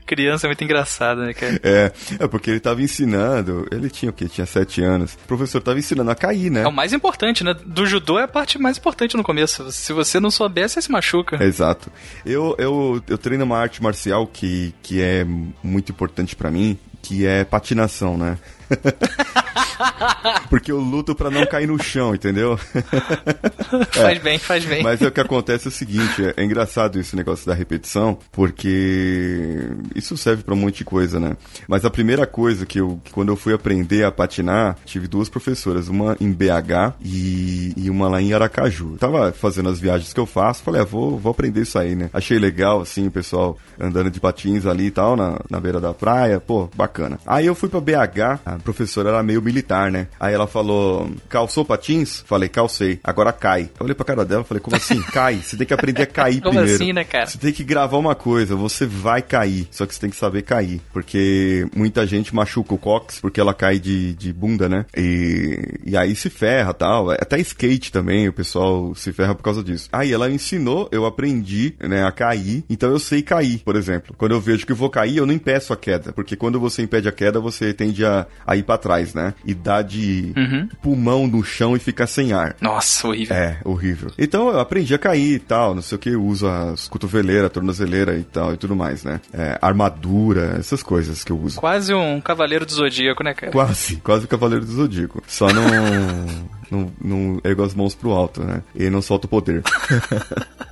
Criança 0.07 0.47
é 0.47 0.49
muito 0.49 0.63
engraçada, 0.63 1.27
né, 1.27 1.35
cara? 1.35 1.61
É, 1.63 1.93
é 2.21 2.29
porque 2.29 2.51
ele 2.51 2.61
tava 2.61 2.81
ensinando, 2.81 3.67
ele 3.71 3.91
tinha 3.91 4.11
o 4.11 4.13
quê? 4.13 4.29
Tinha 4.29 4.47
sete 4.47 4.81
anos. 4.83 5.15
O 5.15 5.27
professor 5.27 5.61
tava 5.61 5.79
ensinando 5.79 6.11
a 6.11 6.15
cair, 6.15 6.51
né? 6.51 6.63
É 6.63 6.69
o 6.69 6.73
mais 6.73 6.93
importante, 6.93 7.43
né? 7.43 7.55
Do 7.67 7.85
judô 7.85 8.19
é 8.19 8.23
a 8.23 8.29
parte 8.29 8.59
mais 8.59 8.79
importante 8.79 9.17
no 9.17 9.23
começo. 9.23 9.71
Se 9.73 9.93
você 9.93 10.21
não 10.21 10.31
souber, 10.31 10.69
você 10.69 10.81
se 10.81 10.91
machuca. 10.91 11.43
Exato. 11.43 11.91
Eu, 12.25 12.55
eu, 12.59 13.03
eu 13.09 13.19
treino 13.19 13.45
uma 13.45 13.59
arte 13.59 13.83
marcial 13.83 14.27
que, 14.27 14.73
que 14.83 15.03
é 15.03 15.25
muito 15.63 15.91
importante 15.91 16.37
para 16.37 16.51
mim, 16.51 16.79
que 17.03 17.27
é 17.27 17.45
patinação, 17.45 18.17
né? 18.17 18.39
Porque 20.49 20.71
eu 20.71 20.81
luto 20.81 21.15
para 21.15 21.31
não 21.31 21.47
cair 21.47 21.67
no 21.67 21.83
chão, 21.83 22.15
entendeu? 22.15 22.57
faz 23.93 24.19
é. 24.19 24.21
bem, 24.21 24.39
faz 24.39 24.65
bem. 24.65 24.83
Mas 24.83 25.01
é 25.03 25.07
o 25.07 25.13
que 25.13 25.21
acontece 25.21 25.67
é 25.67 25.69
o 25.69 25.73
seguinte, 25.73 26.25
é, 26.25 26.35
é 26.37 26.45
engraçado 26.45 26.99
esse 26.99 27.17
negócio 27.17 27.47
da 27.47 27.55
repetição, 27.55 28.19
porque 28.33 29.69
isso 29.95 30.17
serve 30.17 30.43
para 30.43 30.55
um 30.55 30.59
monte 30.59 30.79
de 30.79 30.85
coisa, 30.85 31.19
né? 31.19 31.37
Mas 31.69 31.85
a 31.85 31.91
primeira 31.91 32.27
coisa 32.27 32.67
que 32.67 32.81
eu, 32.81 33.01
que 33.05 33.13
quando 33.13 33.29
eu 33.29 33.37
fui 33.37 33.53
aprender 33.53 34.05
a 34.05 34.13
patinar, 34.13 34.77
tive 34.85 35.07
duas 35.07 35.29
professoras, 35.29 35.89
uma 35.89 36.17
em 36.21 36.33
BH 36.33 36.95
e, 37.03 37.73
e 37.77 37.91
uma 37.91 38.09
lá 38.09 38.21
em 38.21 38.33
Aracaju. 38.33 38.93
Eu 38.93 38.99
tava 38.99 39.33
fazendo 39.33 39.69
as 39.69 39.79
viagens 39.79 40.13
que 40.13 40.21
eu 40.21 40.27
faço, 40.27 40.63
falei, 40.63 40.81
ah, 40.81 40.85
vou, 40.85 41.19
vou 41.19 41.31
aprender 41.31 41.63
isso 41.63 41.79
aí, 41.79 41.95
né? 41.95 42.11
Achei 42.13 42.39
legal, 42.39 42.81
assim, 42.81 43.07
o 43.07 43.11
pessoal 43.11 43.59
andando 43.79 44.11
de 44.11 44.21
patins 44.21 44.67
ali 44.67 44.87
e 44.87 44.91
tal, 44.91 45.17
na, 45.17 45.39
na 45.51 45.61
beira 45.61 45.81
da 45.81 45.93
praia, 45.93 46.41
pô, 46.41 46.69
bacana. 46.75 47.19
Aí 47.27 47.47
eu 47.47 47.55
fui 47.55 47.69
para 47.69 47.81
BH, 47.81 48.41
a 48.45 48.59
professora 48.59 49.11
era 49.11 49.23
meio 49.23 49.43
militar 49.43 49.66
militar, 49.67 49.91
né? 49.91 50.07
Aí 50.19 50.33
ela 50.33 50.47
falou, 50.47 51.11
calçou 51.29 51.65
patins? 51.65 52.23
Falei, 52.27 52.49
calcei. 52.49 53.01
Agora 53.03 53.33
cai. 53.33 53.69
Eu 53.79 53.85
olhei 53.85 53.95
pra 53.95 54.05
cara 54.05 54.25
dela 54.25 54.43
e 54.43 54.45
falei, 54.45 54.61
como 54.61 54.77
assim? 54.77 55.03
Cai? 55.03 55.37
Você 55.37 55.57
tem 55.57 55.67
que 55.67 55.75
aprender 55.75 56.03
a 56.03 56.07
cair 56.07 56.41
Como 56.41 56.55
primeiro. 56.55 56.75
assim, 56.75 56.93
né, 56.93 57.05
cara? 57.05 57.27
Você 57.27 57.39
tem 57.39 57.53
que 57.53 57.65
gravar 57.65 57.99
uma 57.99 58.15
coisa, 58.15 58.55
você 58.55 58.87
vai 58.87 59.21
cair, 59.21 59.67
só 59.71 59.85
que 59.85 59.95
você 59.95 60.01
tem 60.01 60.11
que 60.11 60.17
saber 60.17 60.43
cair. 60.43 60.81
Porque 60.93 61.67
muita 61.75 62.07
gente 62.07 62.35
machuca 62.35 62.75
o 62.75 62.79
cox 62.79 63.21
porque 63.21 63.41
ela 63.41 63.53
cai 63.53 63.79
de, 63.79 64.15
de 64.15 64.33
bunda, 64.33 64.69
né? 64.69 64.87
E, 64.97 65.81
e 65.85 65.97
aí 65.97 66.15
se 66.15 66.31
ferra 66.31 66.73
tal. 66.73 67.11
Até 67.11 67.39
skate 67.41 67.91
também, 67.91 68.29
o 68.29 68.33
pessoal 68.33 68.95
se 68.95 69.13
ferra 69.13 69.35
por 69.35 69.43
causa 69.43 69.63
disso. 69.63 69.89
Aí 69.93 70.13
ela 70.13 70.31
ensinou, 70.31 70.89
eu 70.93 71.05
aprendi, 71.05 71.75
né, 71.81 72.05
a 72.05 72.13
cair, 72.13 72.65
então 72.71 72.91
eu 72.91 72.99
sei 72.99 73.23
cair, 73.23 73.59
por 73.65 73.75
exemplo. 73.77 74.15
Quando 74.17 74.33
eu 74.33 74.41
vejo 74.41 74.65
que 74.65 74.73
eu 74.73 74.77
vou 74.77 74.91
cair, 74.91 75.17
eu 75.17 75.27
não 75.27 75.35
impeço 75.35 75.73
a 75.73 75.77
queda, 75.77 76.13
porque 76.13 76.37
quando 76.37 76.61
você 76.61 76.83
impede 76.83 77.09
a 77.09 77.13
queda, 77.13 77.41
você 77.41 77.73
tende 77.73 78.05
a, 78.05 78.27
a 78.47 78.57
ir 78.57 78.63
pra 78.63 78.79
trás, 78.79 79.15
né? 79.15 79.35
E 79.45 79.56
dá 79.57 79.83
de 79.83 80.33
Uhum. 80.37 80.69
pulmão 80.83 81.27
no 81.27 81.43
chão 81.43 81.75
e 81.75 81.79
ficar 81.81 82.07
sem 82.07 82.33
ar. 82.33 82.55
Nossa, 82.61 83.09
horrível. 83.09 83.37
É, 83.37 83.59
horrível. 83.65 84.11
Então 84.19 84.49
eu 84.51 84.61
aprendi 84.61 84.95
a 84.95 84.99
cair 84.99 85.35
e 85.35 85.39
tal, 85.39 85.75
não 85.75 85.83
sei 85.83 85.97
o 85.97 85.99
que, 85.99 86.15
uso 86.15 86.47
as 86.47 86.87
cotoveleiras, 86.89 87.51
tornozeleira 87.51 88.17
e 88.17 88.23
tal 88.23 88.55
e 88.55 88.57
tudo 88.57 88.77
mais, 88.77 89.03
né? 89.03 89.21
É, 89.33 89.59
armadura, 89.61 90.57
essas 90.59 90.83
coisas 90.83 91.25
que 91.25 91.33
eu 91.33 91.39
uso. 91.41 91.59
Quase 91.59 91.93
um 91.95 92.21
cavaleiro 92.21 92.65
do 92.67 92.73
zodíaco, 92.73 93.25
né, 93.25 93.35
cara? 93.35 93.51
Quase, 93.53 93.97
quase 93.97 94.25
o 94.27 94.29
Cavaleiro 94.29 94.65
do 94.65 94.73
Zodíaco. 94.73 95.23
Só 95.27 95.49
não. 95.53 95.65
não, 96.71 96.93
não 97.01 97.41
ergo 97.45 97.63
as 97.65 97.75
mãos 97.75 97.95
pro 97.95 98.11
alto, 98.11 98.43
né? 98.43 98.63
E 98.75 98.91
não 98.91 99.01
solta 99.01 99.27
o 99.27 99.31
poder. 99.31 99.63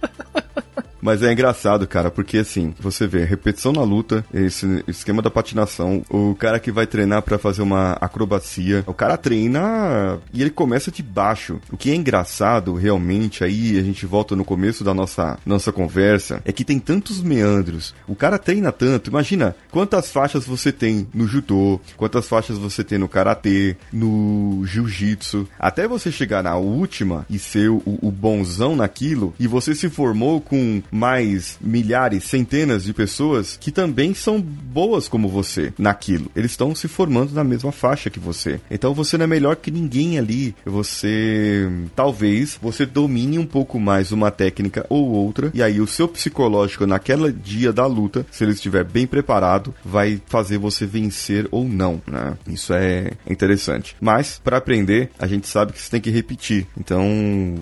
Mas 1.04 1.22
é 1.22 1.30
engraçado, 1.30 1.86
cara, 1.86 2.10
porque 2.10 2.38
assim, 2.38 2.72
você 2.80 3.06
vê, 3.06 3.24
repetição 3.24 3.72
na 3.72 3.82
luta, 3.82 4.24
esse 4.32 4.82
esquema 4.88 5.20
da 5.20 5.30
patinação, 5.30 6.02
o 6.08 6.34
cara 6.34 6.58
que 6.58 6.72
vai 6.72 6.86
treinar 6.86 7.20
pra 7.20 7.36
fazer 7.36 7.60
uma 7.60 7.92
acrobacia, 8.00 8.82
o 8.86 8.94
cara 8.94 9.18
treina 9.18 10.18
e 10.32 10.40
ele 10.40 10.48
começa 10.48 10.90
de 10.90 11.02
baixo. 11.02 11.60
O 11.70 11.76
que 11.76 11.90
é 11.90 11.94
engraçado, 11.94 12.72
realmente, 12.72 13.44
aí 13.44 13.78
a 13.78 13.82
gente 13.82 14.06
volta 14.06 14.34
no 14.34 14.46
começo 14.46 14.82
da 14.82 14.94
nossa, 14.94 15.38
nossa 15.44 15.70
conversa, 15.70 16.40
é 16.42 16.50
que 16.50 16.64
tem 16.64 16.78
tantos 16.78 17.20
meandros. 17.20 17.94
O 18.08 18.16
cara 18.16 18.38
treina 18.38 18.72
tanto, 18.72 19.10
imagina 19.10 19.54
quantas 19.70 20.10
faixas 20.10 20.46
você 20.46 20.72
tem 20.72 21.06
no 21.12 21.26
judô, 21.26 21.78
quantas 21.98 22.26
faixas 22.26 22.56
você 22.56 22.82
tem 22.82 22.96
no 22.96 23.10
karatê, 23.10 23.76
no 23.92 24.62
jiu-jitsu, 24.64 25.46
até 25.58 25.86
você 25.86 26.10
chegar 26.10 26.42
na 26.42 26.56
última 26.56 27.26
e 27.28 27.38
ser 27.38 27.68
o, 27.68 27.82
o 27.84 28.10
bonzão 28.10 28.74
naquilo, 28.74 29.34
e 29.38 29.46
você 29.46 29.74
se 29.74 29.90
formou 29.90 30.40
com 30.40 30.82
mais 30.94 31.58
milhares, 31.60 32.24
centenas 32.24 32.84
de 32.84 32.94
pessoas 32.94 33.58
que 33.60 33.72
também 33.72 34.14
são 34.14 34.40
boas 34.40 35.08
como 35.08 35.28
você 35.28 35.72
naquilo. 35.76 36.30
Eles 36.36 36.52
estão 36.52 36.74
se 36.74 36.86
formando 36.86 37.34
na 37.34 37.42
mesma 37.42 37.72
faixa 37.72 38.08
que 38.08 38.20
você. 38.20 38.60
Então 38.70 38.94
você 38.94 39.18
não 39.18 39.24
é 39.24 39.26
melhor 39.26 39.56
que 39.56 39.70
ninguém 39.70 40.18
ali. 40.18 40.54
Você 40.64 41.68
talvez 41.96 42.58
você 42.62 42.86
domine 42.86 43.38
um 43.38 43.46
pouco 43.46 43.80
mais 43.80 44.12
uma 44.12 44.30
técnica 44.30 44.86
ou 44.88 45.10
outra 45.10 45.50
e 45.52 45.62
aí 45.62 45.80
o 45.80 45.86
seu 45.86 46.06
psicológico 46.06 46.86
naquela 46.86 47.32
dia 47.32 47.72
da 47.72 47.86
luta, 47.86 48.24
se 48.30 48.44
ele 48.44 48.52
estiver 48.52 48.84
bem 48.84 49.06
preparado, 49.06 49.74
vai 49.84 50.20
fazer 50.26 50.58
você 50.58 50.86
vencer 50.86 51.48
ou 51.50 51.64
não, 51.64 52.00
né? 52.06 52.36
Isso 52.46 52.72
é 52.72 53.12
interessante. 53.28 53.96
Mas 54.00 54.40
para 54.42 54.58
aprender, 54.58 55.10
a 55.18 55.26
gente 55.26 55.48
sabe 55.48 55.72
que 55.72 55.80
você 55.80 55.90
tem 55.90 56.00
que 56.00 56.10
repetir. 56.10 56.66
Então, 56.78 57.56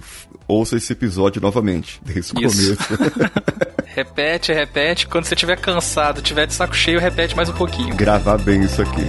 ouça 0.46 0.76
esse 0.76 0.92
episódio 0.92 1.40
novamente, 1.40 2.00
desde 2.04 2.32
o 2.32 2.34
começo. 2.34 2.76
Repete, 3.94 4.52
repete. 4.52 5.06
Quando 5.06 5.26
você 5.26 5.34
estiver 5.34 5.56
cansado, 5.58 6.22
tiver 6.22 6.46
de 6.46 6.54
saco 6.54 6.74
cheio, 6.74 6.98
repete 6.98 7.36
mais 7.36 7.50
um 7.50 7.52
pouquinho. 7.52 7.94
Gravar 7.94 8.38
bem 8.38 8.62
isso 8.62 8.80
aqui. 8.80 9.02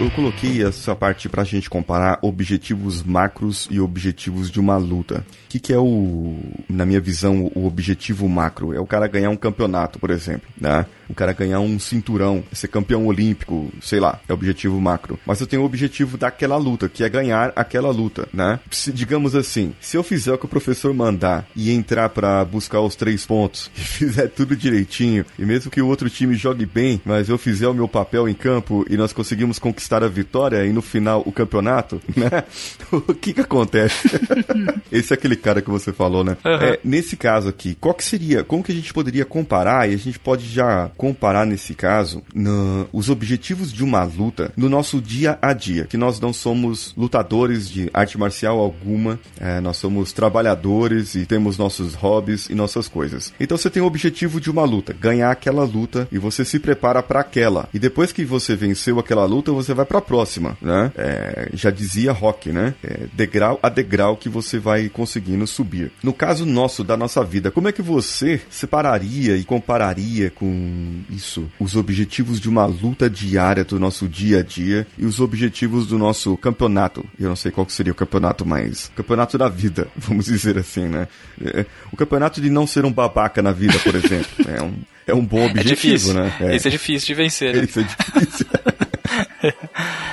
Eu 0.00 0.10
coloquei 0.12 0.64
essa 0.64 0.96
parte 0.96 1.28
pra 1.28 1.44
gente 1.44 1.68
comparar 1.68 2.18
objetivos 2.22 3.02
macros 3.02 3.68
e 3.70 3.78
objetivos 3.78 4.50
de 4.50 4.58
uma 4.58 4.78
luta. 4.78 5.26
O 5.44 5.48
que, 5.50 5.60
que 5.60 5.72
é 5.74 5.78
o, 5.78 6.38
na 6.70 6.86
minha 6.86 7.00
visão, 7.00 7.52
o 7.54 7.66
objetivo 7.66 8.26
macro? 8.26 8.72
É 8.72 8.80
o 8.80 8.86
cara 8.86 9.06
ganhar 9.06 9.28
um 9.28 9.36
campeonato, 9.36 9.98
por 9.98 10.10
exemplo, 10.10 10.48
né? 10.58 10.86
O 11.06 11.14
cara 11.14 11.32
ganhar 11.32 11.60
um 11.60 11.78
cinturão, 11.78 12.42
ser 12.52 12.68
campeão 12.68 13.06
olímpico, 13.06 13.70
sei 13.82 14.00
lá, 14.00 14.20
é 14.26 14.32
o 14.32 14.34
objetivo 14.34 14.80
macro. 14.80 15.18
Mas 15.26 15.40
eu 15.40 15.46
tenho 15.46 15.62
o 15.62 15.66
objetivo 15.66 16.16
daquela 16.16 16.56
luta, 16.56 16.88
que 16.88 17.04
é 17.04 17.08
ganhar 17.08 17.52
aquela 17.54 17.90
luta, 17.90 18.28
né? 18.32 18.58
Se, 18.70 18.92
digamos 18.92 19.34
assim, 19.34 19.74
se 19.80 19.96
eu 19.96 20.02
fizer 20.02 20.32
o 20.32 20.38
que 20.38 20.46
o 20.46 20.48
professor 20.48 20.94
mandar 20.94 21.46
e 21.54 21.72
entrar 21.72 22.08
pra 22.08 22.42
buscar 22.44 22.80
os 22.80 22.94
três 22.94 23.26
pontos 23.26 23.70
e 23.76 23.80
fizer 23.80 24.28
tudo 24.28 24.56
direitinho, 24.56 25.26
e 25.38 25.44
mesmo 25.44 25.70
que 25.70 25.82
o 25.82 25.88
outro 25.88 26.08
time 26.08 26.36
jogue 26.36 26.64
bem, 26.64 27.02
mas 27.04 27.28
eu 27.28 27.36
fizer 27.36 27.68
o 27.68 27.74
meu 27.74 27.88
papel 27.88 28.28
em 28.28 28.34
campo 28.34 28.86
e 28.88 28.96
nós 28.96 29.12
conseguimos 29.12 29.58
conquistar 29.58 29.89
a 30.04 30.08
vitória 30.08 30.64
e 30.64 30.72
no 30.72 30.80
final 30.82 31.22
o 31.26 31.32
campeonato, 31.32 32.00
né? 32.16 32.44
o 32.92 33.12
que 33.14 33.32
que 33.32 33.40
acontece? 33.40 34.08
Esse 34.90 35.12
é 35.12 35.14
aquele 35.14 35.36
cara 35.36 35.60
que 35.60 35.70
você 35.70 35.92
falou, 35.92 36.22
né? 36.24 36.36
Aham. 36.44 36.64
É, 36.64 36.80
nesse 36.84 37.16
caso 37.16 37.48
aqui, 37.48 37.76
qual 37.80 37.94
que 37.94 38.04
seria, 38.04 38.42
como 38.44 38.62
que 38.62 38.72
a 38.72 38.74
gente 38.74 38.92
poderia 38.92 39.24
comparar, 39.24 39.88
e 39.90 39.94
a 39.94 39.98
gente 39.98 40.18
pode 40.18 40.46
já 40.48 40.90
comparar 40.96 41.44
nesse 41.46 41.74
caso, 41.74 42.22
na- 42.34 42.86
os 42.92 43.08
objetivos 43.10 43.72
de 43.72 43.82
uma 43.84 44.02
luta 44.04 44.52
no 44.56 44.68
nosso 44.68 45.00
dia 45.00 45.38
a 45.42 45.52
dia, 45.52 45.84
que 45.84 45.96
nós 45.96 46.18
não 46.20 46.32
somos 46.32 46.92
lutadores 46.96 47.68
de 47.68 47.90
arte 47.92 48.18
marcial 48.18 48.58
alguma, 48.58 49.18
é, 49.40 49.60
nós 49.60 49.76
somos 49.76 50.12
trabalhadores 50.12 51.14
e 51.14 51.26
temos 51.26 51.56
nossos 51.58 51.94
hobbies 51.94 52.48
e 52.48 52.54
nossas 52.54 52.88
coisas. 52.88 53.32
Então 53.38 53.56
você 53.56 53.70
tem 53.70 53.82
o 53.82 53.86
objetivo 53.86 54.40
de 54.40 54.50
uma 54.50 54.64
luta, 54.64 54.92
ganhar 54.92 55.30
aquela 55.30 55.64
luta 55.64 56.08
e 56.10 56.18
você 56.18 56.44
se 56.44 56.58
prepara 56.58 57.02
para 57.02 57.20
aquela. 57.20 57.68
E 57.72 57.78
depois 57.78 58.12
que 58.12 58.24
você 58.24 58.56
venceu 58.56 58.98
aquela 58.98 59.24
luta, 59.24 59.52
você 59.52 59.69
vai 59.74 59.84
para 59.86 59.98
a 59.98 60.02
próxima, 60.02 60.56
né? 60.60 60.92
É, 60.96 61.50
já 61.54 61.70
dizia 61.70 62.12
Rock, 62.12 62.50
né? 62.52 62.74
É, 62.82 63.06
degrau 63.12 63.58
a 63.62 63.68
degrau 63.68 64.16
que 64.16 64.28
você 64.28 64.58
vai 64.58 64.88
conseguindo 64.88 65.46
subir. 65.46 65.90
No 66.02 66.12
caso 66.12 66.44
nosso, 66.46 66.82
da 66.84 66.96
nossa 66.96 67.22
vida, 67.24 67.50
como 67.50 67.68
é 67.68 67.72
que 67.72 67.82
você 67.82 68.40
separaria 68.50 69.36
e 69.36 69.44
compararia 69.44 70.30
com 70.30 71.00
isso? 71.10 71.50
Os 71.58 71.76
objetivos 71.76 72.40
de 72.40 72.48
uma 72.48 72.66
luta 72.66 73.08
diária 73.08 73.64
do 73.64 73.78
nosso 73.78 74.08
dia 74.08 74.40
a 74.40 74.42
dia 74.42 74.86
e 74.98 75.04
os 75.04 75.20
objetivos 75.20 75.86
do 75.86 75.98
nosso 75.98 76.36
campeonato. 76.36 77.04
Eu 77.18 77.28
não 77.28 77.36
sei 77.36 77.50
qual 77.50 77.66
que 77.66 77.72
seria 77.72 77.92
o 77.92 77.96
campeonato, 77.96 78.46
mas 78.46 78.90
campeonato 78.96 79.36
da 79.38 79.48
vida, 79.48 79.88
vamos 79.96 80.26
dizer 80.26 80.58
assim, 80.58 80.86
né? 80.86 81.08
É, 81.44 81.64
o 81.92 81.96
campeonato 81.96 82.40
de 82.40 82.50
não 82.50 82.66
ser 82.66 82.84
um 82.84 82.92
babaca 82.92 83.42
na 83.42 83.52
vida, 83.52 83.78
por 83.80 83.94
exemplo. 83.94 84.30
É 84.48 84.62
um, 84.62 84.74
é 85.06 85.14
um 85.14 85.24
bom 85.24 85.40
É 85.40 85.46
objetivo, 85.46 85.74
difícil. 85.74 86.14
né? 86.14 86.32
Esse 86.54 86.68
é 86.68 86.70
difícil 86.70 87.06
de 87.08 87.14
vencer, 87.14 87.54
né? 87.54 87.64
Isso 87.64 87.80
é 87.80 87.82
difícil. 87.82 88.46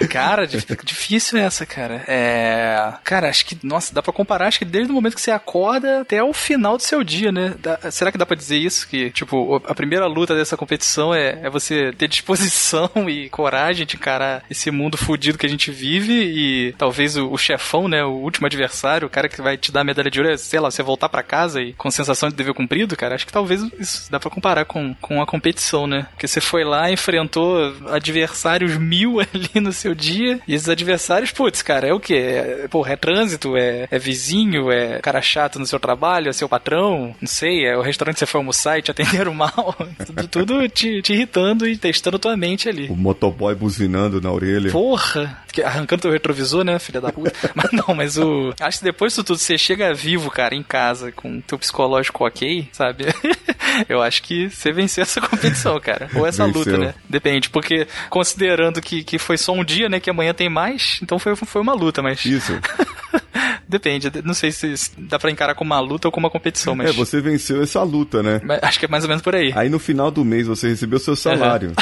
Cara, 0.08 0.46
dif- 0.48 0.66
difícil 0.84 1.38
essa, 1.40 1.66
cara. 1.66 2.04
É. 2.08 2.94
Cara, 3.04 3.30
acho 3.30 3.46
que, 3.46 3.58
nossa, 3.64 3.94
dá 3.94 4.02
pra 4.02 4.14
comparar, 4.14 4.48
acho 4.48 4.60
que 4.60 4.66
desde 4.66 4.92
o 4.92 4.96
momento 4.96 5.16
que 5.16 5.22
você 5.22 5.32
acorda 5.32 6.02
até 6.02 6.22
o 6.24 6.34
final 6.34 6.78
do 6.78 6.84
seu 6.84 7.04
dia, 7.04 7.32
né? 7.32 7.54
Dá- 7.60 7.80
será 7.92 8.12
que 8.12 8.18
dá 8.18 8.26
pra 8.26 8.36
dizer 8.36 8.58
isso? 8.58 8.88
Que, 8.88 9.10
tipo, 9.12 9.62
a 9.66 9.74
primeira 9.76 10.06
luta 10.08 10.36
dessa 10.36 10.58
competição 10.58 11.14
é, 11.14 11.40
é 11.44 11.50
você 11.50 11.92
ter 11.98 12.08
disposição 12.10 12.90
e 13.08 13.30
coragem 13.30 13.86
de 13.86 13.96
encarar 13.96 14.44
esse 14.50 14.70
mundo 14.72 14.98
fudido 14.98 15.38
que 15.38 15.46
a 15.46 15.50
gente 15.50 15.72
vive 15.72 16.14
e 16.14 16.74
talvez 16.78 17.16
o, 17.18 17.30
o 17.32 17.38
chefão, 17.38 17.88
né? 17.88 18.04
O 18.04 18.12
último 18.12 18.48
adversário, 18.48 19.08
o 19.08 19.10
cara 19.10 19.30
que 19.30 19.42
vai 19.42 19.58
te 19.58 19.72
dar 19.72 19.82
a 19.82 19.84
medalha 19.84 20.10
de 20.12 20.20
ouro, 20.20 20.32
é, 20.32 20.38
sei 20.38 20.60
lá, 20.60 20.70
você 20.72 20.84
voltar 20.84 21.10
pra 21.10 21.24
casa 21.24 21.62
e 21.62 21.74
com 21.74 21.90
sensação 21.92 22.30
de 22.30 22.36
dever 22.36 22.54
cumprido, 22.54 22.96
cara. 22.96 23.16
Acho 23.16 23.26
que 23.26 23.34
talvez 23.34 23.62
isso 23.80 24.12
dá 24.12 24.20
pra 24.20 24.30
comparar 24.30 24.66
com, 24.66 24.94
com 24.96 25.22
a 25.22 25.26
competição, 25.26 25.88
né? 25.88 26.08
Porque 26.12 26.28
você 26.28 26.40
foi 26.42 26.64
lá, 26.64 26.92
enfrentou 26.92 27.74
adversários 27.90 28.78
mil 28.78 29.20
ali 29.22 29.60
no 29.62 29.72
seu 29.72 29.94
dia 29.98 30.40
e 30.48 30.54
esses 30.54 30.70
adversários, 30.70 31.32
putz, 31.32 31.62
cara, 31.62 31.88
é 31.88 31.94
o 31.94 32.00
quê? 32.00 32.14
É, 32.16 32.68
porra, 32.70 32.94
é 32.94 32.96
trânsito, 32.96 33.58
é, 33.58 33.88
é 33.92 34.00
vizinho, 34.00 34.72
é 34.72 35.00
cara 35.00 35.22
chato 35.22 35.60
no 35.60 35.66
seu 35.66 35.80
trabalho, 35.80 36.30
é 36.30 36.34
seu 36.34 36.48
patrão, 36.48 37.16
não 37.20 37.28
sei, 37.28 37.66
é 37.66 37.76
o 37.78 37.82
restaurante 37.82 38.16
que 38.16 38.20
você 38.20 38.26
foi 38.26 38.40
almoçar 38.40 38.78
e 38.78 38.82
te 38.82 38.92
atenderam 38.92 39.34
mal. 39.36 39.76
tudo 40.06 40.28
tudo 40.28 40.70
te, 40.70 41.02
te 41.02 41.14
irritando 41.14 41.68
e 41.68 41.78
testando 41.78 42.20
tua 42.20 42.38
mente 42.38 42.70
ali. 42.70 42.88
o 42.90 42.96
motoboy 42.96 43.56
buzinando 43.56 44.22
na 44.22 44.32
orelha. 44.32 44.72
Porra! 44.72 45.44
Arrancando 45.64 46.04
teu 46.04 46.12
retrovisor, 46.12 46.64
né, 46.64 46.80
filha 46.80 47.02
da 47.02 47.12
puta? 47.12 47.34
mas 47.56 47.72
não, 47.72 47.96
mas 47.96 48.18
o. 48.18 48.54
Acho 48.60 48.80
que 48.80 48.86
depois 48.86 49.14
disso 49.14 49.24
tudo, 49.24 49.38
você 49.38 49.58
chega 49.58 49.94
vivo, 49.94 50.30
cara, 50.30 50.56
em 50.56 50.64
casa, 50.64 51.12
com 51.12 51.42
teu 51.42 51.58
psicológico 51.58 52.26
ok, 52.26 52.70
sabe? 52.72 53.06
Eu 53.88 54.02
acho 54.02 54.24
que 54.24 54.50
você 54.50 54.72
venceu 54.72 55.04
essa 55.04 55.22
competição, 55.22 55.80
cara. 55.80 56.10
Ou 56.16 56.26
essa 56.26 56.46
Venceu. 56.46 56.60
luta, 56.60 56.78
né? 56.78 56.94
Depende, 57.08 57.50
porque 57.50 57.88
considerando 58.10 58.82
que, 58.82 59.04
que 59.04 59.20
foi 59.20 59.38
só 59.38 59.54
um 59.54 59.64
dia, 59.64 59.88
né? 59.88 60.00
Que 60.00 60.10
amanhã 60.10 60.34
tem 60.34 60.50
mais, 60.50 61.00
então 61.02 61.20
foi, 61.20 61.36
foi 61.36 61.62
uma 61.62 61.74
luta, 61.74 62.02
mas. 62.02 62.24
Isso. 62.26 62.54
Depende, 63.68 64.10
não 64.24 64.34
sei 64.34 64.52
se 64.52 64.74
dá 64.98 65.20
pra 65.20 65.30
encarar 65.30 65.54
como 65.54 65.74
uma 65.74 65.80
luta 65.80 66.08
ou 66.08 66.12
como 66.12 66.26
uma 66.26 66.32
competição, 66.32 66.74
mas. 66.76 66.90
É, 66.90 66.94
você 66.94 67.20
venceu 67.20 67.62
essa 67.62 67.84
luta, 67.84 68.24
né? 68.24 68.40
acho 68.62 68.80
que 68.80 68.86
é 68.86 68.88
mais 68.88 69.04
ou 69.04 69.10
menos 69.10 69.22
por 69.22 69.36
aí. 69.36 69.52
Aí 69.56 69.70
no 69.70 69.78
final 69.78 70.10
do 70.10 70.24
mês 70.24 70.48
você 70.48 70.70
recebeu 70.70 71.00
seu 71.00 71.16
salário. 71.16 71.74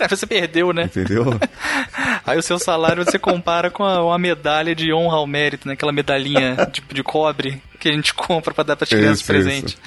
Aí 0.00 0.08
você 0.08 0.26
perdeu, 0.26 0.72
né? 0.72 0.84
Entendeu? 0.84 1.24
Aí 2.28 2.38
o 2.38 2.42
seu 2.42 2.58
salário 2.58 3.04
você 3.04 3.18
compara 3.18 3.70
com 3.70 3.84
a, 3.84 4.02
uma 4.04 4.18
medalha 4.18 4.74
de 4.74 4.92
honra 4.92 5.16
ao 5.16 5.26
mérito, 5.26 5.66
né? 5.66 5.74
Aquela 5.74 5.92
medalhinha 5.92 6.56
de, 6.72 6.82
de 6.92 7.02
cobre 7.02 7.62
que 7.80 7.88
a 7.88 7.92
gente 7.92 8.12
compra 8.14 8.52
pra 8.52 8.64
dar 8.64 8.76
pra 8.76 8.86
criança 8.86 9.06
de 9.14 9.18
Isso, 9.20 9.24
presente. 9.26 9.78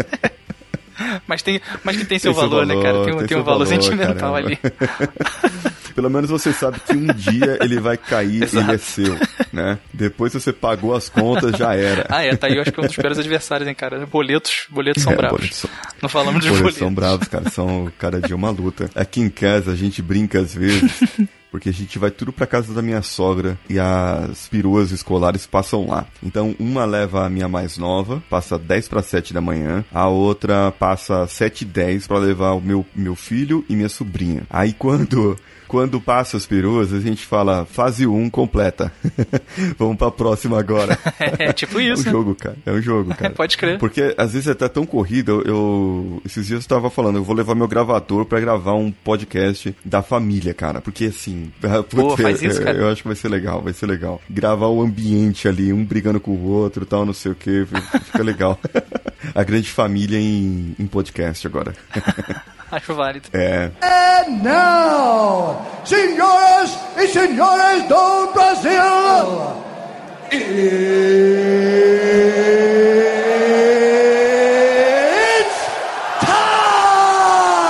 mas, 1.26 1.42
tem, 1.42 1.60
mas 1.84 1.96
que 1.96 2.04
tem 2.04 2.18
seu 2.18 2.32
Tem 2.32 2.40
seu 2.40 2.48
valor, 2.50 2.66
né, 2.66 2.74
cara? 2.82 3.04
Tem, 3.04 3.14
um- 3.14 3.18
tem 3.18 3.26
tem 3.28 3.36
um 3.36 3.42
valor, 3.42 3.64
valor, 3.64 3.66
sentimental 3.66 4.32
caramba. 4.32 4.36
ali. 4.38 4.58
Pelo 5.94 6.10
menos 6.10 6.30
você 6.30 6.52
sabe 6.52 6.80
que 6.80 6.92
um 6.92 7.06
dia 7.06 7.58
ele 7.60 7.78
vai 7.80 7.96
cair 7.96 8.42
e 8.52 8.56
ele 8.58 8.72
é 8.72 8.78
seu, 8.78 9.16
né? 9.52 9.78
Depois 9.92 10.32
você 10.32 10.52
pagou 10.52 10.94
as 10.94 11.08
contas, 11.08 11.56
já 11.56 11.74
era. 11.74 12.06
Ah, 12.08 12.24
é, 12.24 12.34
tá 12.36 12.46
aí, 12.46 12.56
eu 12.56 12.62
acho 12.62 12.72
que 12.72 12.80
é 12.80 12.82
um 12.82 12.86
dos 12.86 12.96
piores 12.96 13.18
adversários, 13.18 13.68
hein, 13.68 13.74
cara? 13.74 14.06
Boletos, 14.06 14.66
boletos 14.70 15.02
são 15.02 15.12
É, 15.12 15.16
bravos. 15.16 15.38
boletos 15.38 15.58
são- 15.58 15.70
Não 16.02 16.08
falamos 16.08 16.40
de 16.42 16.48
eles 16.48 16.58
boletos. 16.58 16.78
são 16.78 16.92
bravos, 16.94 17.28
cara. 17.28 17.50
São 17.50 17.90
cada 17.98 18.20
dia 18.20 18.36
uma 18.36 18.50
luta. 18.50 18.88
Aqui 18.94 19.20
em 19.20 19.28
casa 19.30 19.72
a 19.72 19.76
gente 19.76 20.00
brinca 20.02 20.40
às 20.40 20.54
vezes. 20.54 20.90
Porque 21.50 21.68
a 21.68 21.72
gente 21.72 21.98
vai 21.98 22.10
tudo 22.10 22.32
pra 22.32 22.46
casa 22.46 22.72
da 22.72 22.80
minha 22.82 23.02
sogra 23.02 23.58
e 23.68 23.78
as 23.78 24.46
peruas 24.48 24.90
escolares 24.92 25.46
passam 25.46 25.88
lá. 25.88 26.06
Então, 26.22 26.54
uma 26.60 26.84
leva 26.84 27.26
a 27.26 27.30
minha 27.30 27.48
mais 27.48 27.76
nova, 27.76 28.22
passa 28.30 28.58
10 28.58 28.88
para 28.88 29.02
7 29.02 29.34
da 29.34 29.40
manhã. 29.40 29.84
A 29.92 30.06
outra 30.08 30.70
passa 30.72 31.26
7 31.26 31.62
e 31.62 31.64
10 31.64 32.06
pra 32.06 32.18
levar 32.18 32.52
o 32.52 32.60
meu, 32.60 32.86
meu 32.94 33.14
filho 33.16 33.64
e 33.68 33.74
minha 33.74 33.88
sobrinha. 33.88 34.42
Aí, 34.48 34.72
quando 34.72 35.36
quando 35.66 36.00
passa 36.00 36.36
as 36.36 36.44
peruas, 36.46 36.92
a 36.92 36.98
gente 36.98 37.24
fala 37.24 37.64
fase 37.64 38.04
1 38.04 38.28
completa. 38.28 38.92
Vamos 39.78 39.96
pra 39.96 40.10
próxima 40.10 40.58
agora. 40.58 40.98
É 41.38 41.52
tipo 41.52 41.78
É 41.78 41.84
isso. 41.84 42.08
um 42.08 42.10
jogo, 42.12 42.34
cara. 42.34 42.56
É 42.66 42.72
um 42.72 42.82
jogo, 42.82 43.14
cara. 43.14 43.30
Pode 43.34 43.56
crer. 43.56 43.78
Porque 43.78 44.12
às 44.18 44.32
vezes 44.32 44.48
é 44.48 44.50
até 44.52 44.68
tão 44.68 44.84
corrido. 44.84 45.30
Eu, 45.30 45.42
eu- 45.54 46.22
esses 46.26 46.48
dias 46.48 46.64
eu 46.64 46.68
tava 46.68 46.90
falando, 46.90 47.16
eu 47.16 47.24
vou 47.24 47.36
levar 47.36 47.54
meu 47.54 47.68
gravador 47.68 48.24
pra 48.24 48.40
gravar 48.40 48.74
um 48.74 48.90
podcast 48.90 49.74
da 49.84 50.02
família, 50.02 50.52
cara. 50.52 50.80
Porque 50.80 51.04
assim, 51.04 51.39
putz, 51.88 52.22
faz 52.22 52.42
isso, 52.42 52.60
eu, 52.60 52.64
cara. 52.64 52.78
eu 52.78 52.88
acho 52.90 53.02
que 53.02 53.08
vai 53.08 53.16
ser 53.16 53.28
legal, 53.28 53.62
vai 53.62 53.72
ser 53.72 53.86
legal. 53.86 54.20
Gravar 54.28 54.68
o 54.68 54.82
ambiente 54.82 55.46
ali, 55.48 55.72
um 55.72 55.84
brigando 55.84 56.20
com 56.20 56.32
o 56.32 56.48
outro, 56.48 56.84
tal, 56.86 57.04
não 57.06 57.12
sei 57.12 57.32
o 57.32 57.34
que, 57.34 57.66
fica 58.04 58.22
legal. 58.22 58.58
A 59.34 59.44
grande 59.44 59.70
família 59.70 60.18
em, 60.18 60.74
em 60.78 60.86
podcast 60.86 61.46
agora. 61.46 61.74
Acho 62.70 62.94
válido. 62.94 63.28
É. 63.32 63.70
And 63.82 64.42
now, 64.42 65.66
senhoras 65.84 66.78
e 66.96 67.08
senhores 67.08 67.82
do 67.88 68.32
Brasil, 68.32 68.70
it's 70.30 70.70
time! 76.20 77.60